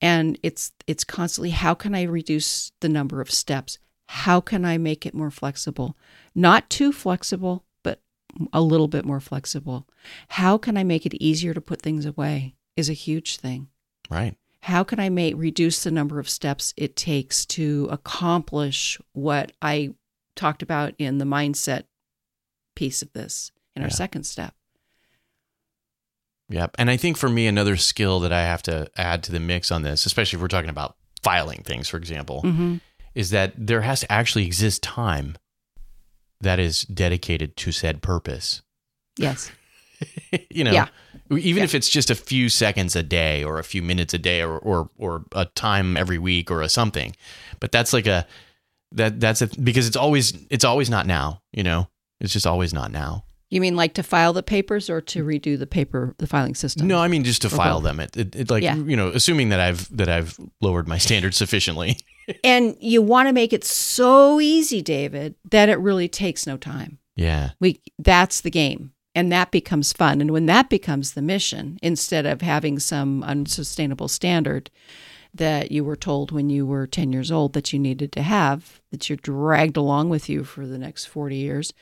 And 0.00 0.38
it's 0.42 0.72
it's 0.86 1.04
constantly 1.04 1.50
how 1.50 1.74
can 1.74 1.94
I 1.94 2.02
reduce 2.02 2.72
the 2.80 2.88
number 2.88 3.20
of 3.20 3.30
steps? 3.30 3.78
How 4.12 4.42
can 4.42 4.64
I 4.66 4.76
make 4.76 5.06
it 5.06 5.14
more 5.14 5.30
flexible? 5.30 5.96
Not 6.34 6.68
too 6.68 6.92
flexible, 6.92 7.64
but 7.82 8.02
a 8.52 8.60
little 8.60 8.86
bit 8.88 9.06
more 9.06 9.20
flexible. 9.20 9.88
How 10.28 10.58
can 10.58 10.76
I 10.76 10.84
make 10.84 11.06
it 11.06 11.14
easier 11.14 11.54
to 11.54 11.60
put 11.62 11.80
things 11.80 12.04
away? 12.04 12.54
Is 12.76 12.90
a 12.90 12.94
huge 12.94 13.38
thing. 13.38 13.68
Right. 14.10 14.36
How 14.62 14.84
can 14.84 15.00
I 15.00 15.08
make 15.08 15.34
reduce 15.36 15.82
the 15.82 15.90
number 15.90 16.18
of 16.18 16.28
steps 16.28 16.74
it 16.76 16.94
takes 16.94 17.46
to 17.46 17.88
accomplish 17.90 19.00
what 19.12 19.52
I 19.62 19.94
talked 20.36 20.62
about 20.62 20.92
in 20.98 21.16
the 21.18 21.24
mindset 21.24 21.84
piece 22.74 23.00
of 23.02 23.12
this 23.14 23.50
in 23.74 23.82
our 23.82 23.88
Yeah. 23.88 23.94
second 23.94 24.24
step? 24.24 24.54
Yep. 26.50 26.76
And 26.78 26.90
I 26.90 26.96
think 26.98 27.16
for 27.16 27.28
me, 27.30 27.46
another 27.46 27.76
skill 27.78 28.20
that 28.20 28.32
I 28.32 28.42
have 28.42 28.62
to 28.64 28.90
add 28.96 29.22
to 29.24 29.32
the 29.32 29.40
mix 29.40 29.70
on 29.70 29.82
this, 29.82 30.04
especially 30.04 30.36
if 30.36 30.42
we're 30.42 30.48
talking 30.48 30.70
about 30.70 30.96
filing 31.22 31.62
things, 31.62 31.88
for 31.88 31.96
example, 31.96 32.42
Mm-hmm. 32.44 32.76
Is 33.14 33.30
that 33.30 33.52
there 33.56 33.82
has 33.82 34.00
to 34.00 34.10
actually 34.12 34.46
exist 34.46 34.82
time 34.82 35.36
that 36.40 36.58
is 36.58 36.82
dedicated 36.82 37.56
to 37.56 37.72
said 37.72 38.02
purpose. 38.02 38.62
Yes. 39.16 39.50
you 40.50 40.64
know, 40.64 40.72
Yeah. 40.72 40.88
even 41.30 41.58
Yeah. 41.58 41.64
if 41.64 41.74
it's 41.74 41.88
just 41.88 42.10
a 42.10 42.14
few 42.14 42.48
seconds 42.48 42.96
a 42.96 43.02
day 43.02 43.44
or 43.44 43.58
a 43.58 43.64
few 43.64 43.82
minutes 43.82 44.12
a 44.14 44.18
day 44.18 44.42
or, 44.42 44.58
or, 44.58 44.90
or 44.98 45.24
a 45.32 45.44
time 45.44 45.96
every 45.96 46.18
week 46.18 46.50
or 46.50 46.62
a 46.62 46.68
something, 46.68 47.14
but 47.60 47.70
that's 47.70 47.92
like 47.92 48.06
a, 48.06 48.26
that 48.92 49.20
that's 49.20 49.40
a, 49.42 49.46
because 49.46 49.86
it's 49.86 49.96
always, 49.96 50.34
it's 50.50 50.64
always 50.64 50.90
not 50.90 51.06
now, 51.06 51.40
you 51.52 51.62
know, 51.62 51.88
it's 52.20 52.32
just 52.32 52.46
always 52.46 52.74
not 52.74 52.90
now. 52.90 53.24
You 53.48 53.60
mean 53.60 53.76
like 53.76 53.94
to 53.94 54.02
file 54.02 54.32
the 54.32 54.42
papers 54.42 54.88
or 54.90 55.00
to 55.02 55.22
redo 55.24 55.58
the 55.58 55.66
paper, 55.66 56.14
the 56.18 56.26
filing 56.26 56.54
system? 56.54 56.86
No, 56.88 56.98
I 56.98 57.06
mean 57.08 57.22
just 57.22 57.42
to 57.42 57.48
Or 57.48 57.50
file 57.50 57.76
both. 57.80 57.84
them. 57.84 58.00
It, 58.00 58.16
it, 58.16 58.34
it 58.34 58.50
like 58.50 58.62
Yeah. 58.62 58.76
you 58.76 58.96
know, 58.96 59.08
assuming 59.08 59.50
that 59.50 59.60
I've 59.60 59.94
that 59.96 60.08
I've 60.08 60.38
lowered 60.62 60.88
my 60.88 60.98
standards 60.98 61.36
sufficiently. 61.36 61.98
And 62.44 62.76
you 62.80 63.02
want 63.02 63.28
to 63.28 63.32
make 63.32 63.52
it 63.52 63.64
so 63.64 64.40
easy, 64.40 64.80
David, 64.82 65.34
that 65.50 65.68
it 65.68 65.78
really 65.78 66.08
takes 66.08 66.46
no 66.46 66.56
time. 66.56 66.98
Yeah, 67.16 67.50
We 67.60 67.80
that's 67.98 68.40
the 68.40 68.50
game. 68.50 68.92
And 69.14 69.30
that 69.30 69.50
becomes 69.50 69.92
fun. 69.92 70.20
And 70.22 70.30
when 70.30 70.46
that 70.46 70.70
becomes 70.70 71.12
the 71.12 71.20
mission, 71.20 71.78
instead 71.82 72.24
of 72.24 72.40
having 72.40 72.78
some 72.78 73.22
unsustainable 73.22 74.08
standard 74.08 74.70
that 75.34 75.70
you 75.70 75.84
were 75.84 75.96
told 75.96 76.30
when 76.32 76.48
you 76.48 76.64
were 76.64 76.86
10 76.86 77.12
years 77.12 77.30
old 77.30 77.52
that 77.52 77.72
you 77.72 77.78
needed 77.78 78.12
to 78.12 78.22
have, 78.22 78.80
that 78.90 79.08
you're 79.10 79.16
dragged 79.18 79.76
along 79.76 80.08
with 80.08 80.30
you 80.30 80.44
for 80.44 80.66
the 80.66 80.78
next 80.78 81.06
40 81.06 81.36
years, 81.36 81.72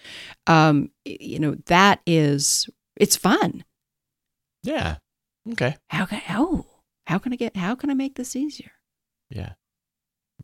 um, 0.48 0.90
you 1.04 1.38
know, 1.38 1.54
that 1.66 2.00
is, 2.06 2.68
it's 2.96 3.16
fun. 3.16 3.64
yeah, 4.64 4.96
okay, 5.52 5.76
How 5.88 6.06
can, 6.06 6.22
oh, 6.30 6.66
how 7.06 7.18
can 7.18 7.32
I 7.32 7.36
get, 7.36 7.56
how 7.56 7.74
can 7.76 7.90
I 7.90 7.94
make 7.94 8.16
this 8.16 8.34
easier? 8.34 8.72
yeah, 9.30 9.52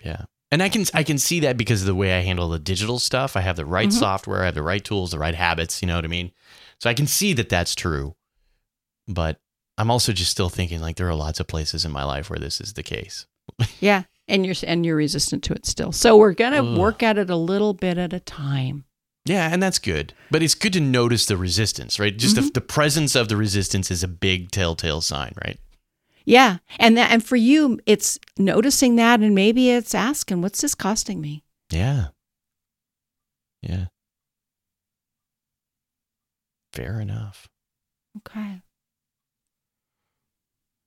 yeah. 0.04 0.24
And 0.52 0.62
I 0.62 0.68
can 0.68 0.84
I 0.94 1.02
can 1.02 1.18
see 1.18 1.40
that 1.40 1.56
because 1.56 1.80
of 1.82 1.86
the 1.86 1.94
way 1.94 2.16
I 2.16 2.20
handle 2.22 2.48
the 2.48 2.58
digital 2.60 2.98
stuff. 3.00 3.36
I 3.36 3.40
have 3.40 3.56
the 3.56 3.64
right 3.66 3.88
Mhm. 3.88 3.92
software, 3.98 4.42
I 4.42 4.46
have 4.46 4.54
the 4.54 4.62
right 4.62 4.84
tools, 4.84 5.10
the 5.10 5.18
right 5.18 5.34
habits. 5.34 5.82
You 5.82 5.88
know 5.88 5.96
what 5.96 6.04
I 6.04 6.08
mean? 6.08 6.30
So 6.78 6.88
I 6.88 6.94
can 6.94 7.06
see 7.08 7.32
that 7.32 7.48
that's 7.48 7.74
true. 7.74 8.14
But 9.08 9.40
I'm 9.78 9.90
also 9.90 10.12
just 10.12 10.30
still 10.30 10.48
thinking 10.48 10.80
like 10.80 10.96
there 10.96 11.08
are 11.08 11.14
lots 11.14 11.40
of 11.40 11.46
places 11.48 11.84
in 11.84 11.90
my 11.92 12.04
life 12.04 12.30
where 12.30 12.38
this 12.38 12.60
is 12.60 12.74
the 12.74 12.82
case. 12.82 13.26
Yeah. 13.80 14.04
And 14.28 14.44
you're, 14.44 14.56
and 14.66 14.84
you're 14.84 14.96
resistant 14.96 15.44
to 15.44 15.52
it 15.52 15.64
still. 15.66 15.92
So 15.92 16.16
we're 16.16 16.32
going 16.34 16.52
to 16.52 16.80
work 16.80 17.00
at 17.04 17.16
it 17.16 17.30
a 17.30 17.36
little 17.36 17.74
bit 17.74 17.96
at 17.96 18.12
a 18.12 18.18
time. 18.18 18.84
Yeah, 19.24 19.48
and 19.52 19.62
that's 19.62 19.78
good. 19.78 20.14
But 20.32 20.42
it's 20.42 20.56
good 20.56 20.72
to 20.72 20.80
notice 20.80 21.26
the 21.26 21.36
resistance, 21.36 22.00
right? 22.00 22.16
Just 22.16 22.34
the, 22.34 22.40
Mhm. 22.40 22.54
the 22.54 22.60
presence 22.60 23.14
of 23.14 23.28
the 23.28 23.36
resistance 23.36 23.88
is 23.88 24.02
a 24.02 24.08
big 24.08 24.50
telltale 24.50 25.00
sign, 25.00 25.32
right? 25.44 25.60
Yeah. 26.26 26.58
And 26.78 26.98
that, 26.98 27.10
and 27.12 27.24
for 27.24 27.36
you, 27.36 27.78
it's 27.86 28.18
noticing 28.36 28.96
that 28.96 29.20
and 29.20 29.34
maybe 29.34 29.70
it's 29.70 29.94
asking, 29.94 30.42
what's 30.42 30.60
this 30.60 30.74
costing 30.74 31.20
me? 31.20 31.44
Yeah. 31.70 32.08
Yeah. 33.62 33.86
Fair 36.72 37.00
enough. 37.00 37.48
Okay. 38.18 38.60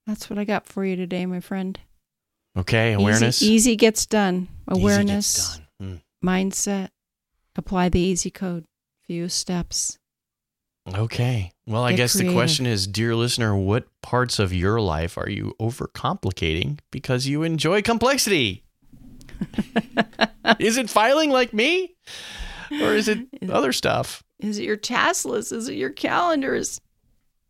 That's 0.05 0.29
what 0.29 0.37
I 0.37 0.43
got 0.43 0.65
for 0.65 0.83
you 0.85 0.95
today, 0.95 1.25
my 1.25 1.39
friend. 1.39 1.79
Okay, 2.57 2.93
awareness. 2.93 3.41
Easy, 3.41 3.53
easy 3.53 3.75
gets 3.75 4.05
done. 4.05 4.35
Easy 4.35 4.47
gets 4.67 4.79
Awareness, 4.79 5.59
done. 5.79 6.01
Mm. 6.01 6.01
mindset, 6.25 6.89
apply 7.55 7.89
the 7.89 7.99
easy 7.99 8.31
code. 8.31 8.65
Few 9.05 9.29
steps. 9.29 9.97
Okay. 10.95 11.51
Well, 11.67 11.83
I 11.83 11.91
Get 11.91 11.97
guess 11.97 12.13
the 12.13 12.33
question 12.33 12.65
is, 12.65 12.87
dear 12.87 13.15
listener, 13.15 13.55
what 13.55 13.87
parts 14.01 14.39
of 14.39 14.53
your 14.53 14.81
life 14.81 15.17
are 15.17 15.29
you 15.29 15.55
overcomplicating 15.59 16.79
because 16.91 17.27
you 17.27 17.43
enjoy 17.43 17.81
complexity? 17.81 18.63
is 20.59 20.77
it 20.77 20.89
filing 20.89 21.29
like 21.29 21.53
me? 21.53 21.95
Or 22.71 22.93
is 22.93 23.07
it 23.07 23.27
other 23.49 23.71
stuff? 23.71 24.23
Is 24.39 24.57
it 24.57 24.63
your 24.63 24.77
task 24.77 25.25
list? 25.25 25.51
Is 25.51 25.69
it 25.69 25.75
your 25.75 25.89
calendars? 25.89 26.81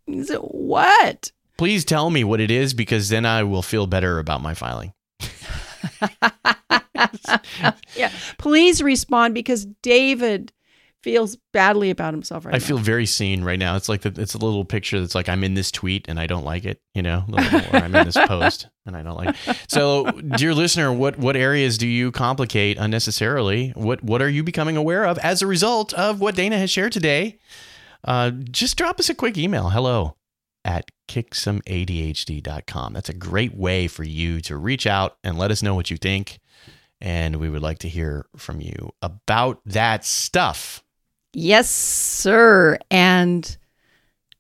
Is 0.07 0.29
it 0.29 0.41
what? 0.41 1.31
Please 1.57 1.85
tell 1.85 2.09
me 2.09 2.23
what 2.23 2.39
it 2.39 2.51
is 2.51 2.73
because 2.73 3.09
then 3.09 3.25
I 3.25 3.43
will 3.43 3.61
feel 3.61 3.85
better 3.85 4.19
about 4.19 4.41
my 4.41 4.53
filing. 4.53 4.93
yeah. 7.95 8.11
Please 8.37 8.81
respond 8.81 9.33
because 9.33 9.65
David 9.81 10.53
feels 11.01 11.37
badly 11.53 11.89
about 11.89 12.13
himself 12.13 12.45
right 12.45 12.53
I 12.53 12.57
now. 12.57 12.63
feel 12.63 12.77
very 12.77 13.05
seen 13.05 13.43
right 13.43 13.59
now. 13.59 13.75
It's 13.75 13.87
like 13.89 14.01
the, 14.01 14.21
it's 14.21 14.33
a 14.33 14.37
little 14.37 14.65
picture 14.65 14.99
that's 14.99 15.15
like 15.15 15.29
I'm 15.29 15.43
in 15.43 15.53
this 15.53 15.71
tweet 15.71 16.07
and 16.09 16.19
I 16.19 16.27
don't 16.27 16.43
like 16.43 16.65
it, 16.65 16.81
you 16.93 17.01
know, 17.01 17.23
or 17.31 17.39
I'm 17.39 17.95
in 17.95 18.05
this 18.05 18.17
post 18.17 18.67
and 18.85 18.97
I 18.97 19.01
don't 19.03 19.15
like. 19.15 19.35
It. 19.47 19.57
So, 19.69 20.11
dear 20.11 20.53
listener, 20.53 20.91
what 20.91 21.17
what 21.17 21.35
areas 21.35 21.77
do 21.77 21.87
you 21.87 22.11
complicate 22.11 22.77
unnecessarily? 22.77 23.69
What 23.75 24.03
what 24.03 24.21
are 24.21 24.29
you 24.29 24.43
becoming 24.43 24.77
aware 24.77 25.05
of 25.05 25.17
as 25.19 25.41
a 25.41 25.47
result 25.47 25.93
of 25.93 26.19
what 26.19 26.35
Dana 26.35 26.57
has 26.57 26.69
shared 26.69 26.91
today? 26.91 27.39
Uh, 28.03 28.31
just 28.31 28.77
drop 28.77 28.99
us 28.99 29.09
a 29.09 29.15
quick 29.15 29.37
email. 29.37 29.69
Hello 29.69 30.15
at 30.65 30.89
kicksomeadhd.com. 31.07 32.93
That's 32.93 33.09
a 33.09 33.13
great 33.13 33.55
way 33.55 33.87
for 33.87 34.03
you 34.03 34.41
to 34.41 34.57
reach 34.57 34.85
out 34.85 35.17
and 35.23 35.37
let 35.37 35.51
us 35.51 35.63
know 35.63 35.75
what 35.75 35.89
you 35.89 35.97
think. 35.97 36.39
And 37.01 37.37
we 37.37 37.49
would 37.49 37.61
like 37.61 37.79
to 37.79 37.89
hear 37.89 38.25
from 38.35 38.59
you 38.59 38.91
about 39.01 39.61
that 39.65 40.03
stuff. 40.05 40.83
Yes, 41.33 41.69
sir. 41.69 42.79
And 42.89 43.57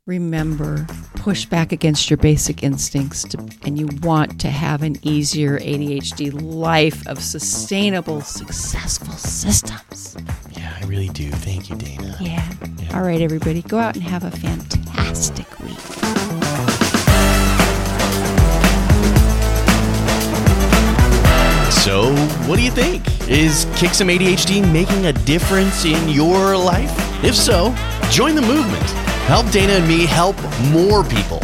remember, 0.07 0.87
push 1.17 1.45
back 1.45 1.71
against 1.71 2.09
your 2.09 2.17
basic 2.17 2.63
instincts, 2.63 3.23
to, 3.25 3.37
and 3.63 3.77
you 3.77 3.87
want 4.01 4.41
to 4.41 4.49
have 4.49 4.81
an 4.81 4.95
easier 5.03 5.59
ADHD 5.59 6.41
life 6.41 7.05
of 7.07 7.21
sustainable, 7.21 8.21
successful 8.21 9.13
systems. 9.13 10.17
Yeah, 10.57 10.75
I 10.81 10.85
really 10.85 11.09
do. 11.09 11.29
Thank 11.29 11.69
you, 11.69 11.75
Dana. 11.75 12.17
Yeah. 12.19 12.51
Yeah. 12.79 12.97
All 12.97 13.03
right, 13.03 13.21
everybody, 13.21 13.61
go 13.61 13.77
out 13.77 13.95
and 13.95 14.03
have 14.03 14.23
a 14.23 14.31
fantastic 14.31 15.47
week. 15.59 15.77
So, 21.71 22.13
what 22.47 22.57
do 22.57 22.63
you 22.63 22.71
think? 22.71 23.18
Is 23.29 23.67
Kick 23.75 23.93
Some 23.93 24.07
ADHD 24.07 24.59
making 24.73 25.05
a 25.05 25.13
difference 25.13 25.85
in 25.85 26.09
your 26.09 26.57
life? 26.57 26.91
If 27.23 27.35
so, 27.35 27.75
join 28.09 28.33
the 28.33 28.41
movement. 28.41 28.83
Help 29.27 29.51
Dana 29.51 29.73
and 29.73 29.87
me 29.87 30.07
help 30.07 30.35
more 30.71 31.03
people. 31.03 31.39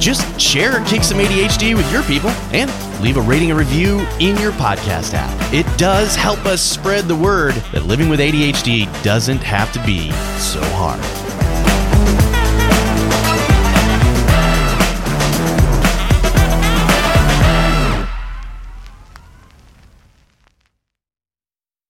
Just 0.00 0.40
share 0.40 0.82
Kick 0.86 1.02
Some 1.02 1.18
ADHD 1.18 1.76
with 1.76 1.92
your 1.92 2.02
people 2.04 2.30
and 2.54 2.72
leave 3.02 3.18
a 3.18 3.20
rating 3.20 3.50
and 3.50 3.58
review 3.58 3.98
in 4.20 4.38
your 4.38 4.52
podcast 4.52 5.12
app. 5.12 5.52
It 5.52 5.66
does 5.76 6.16
help 6.16 6.46
us 6.46 6.62
spread 6.62 7.04
the 7.04 7.16
word 7.16 7.52
that 7.72 7.84
living 7.84 8.08
with 8.08 8.20
ADHD 8.20 8.86
doesn't 9.02 9.42
have 9.42 9.70
to 9.74 9.84
be 9.84 10.10
so 10.38 10.62
hard. 10.76 11.27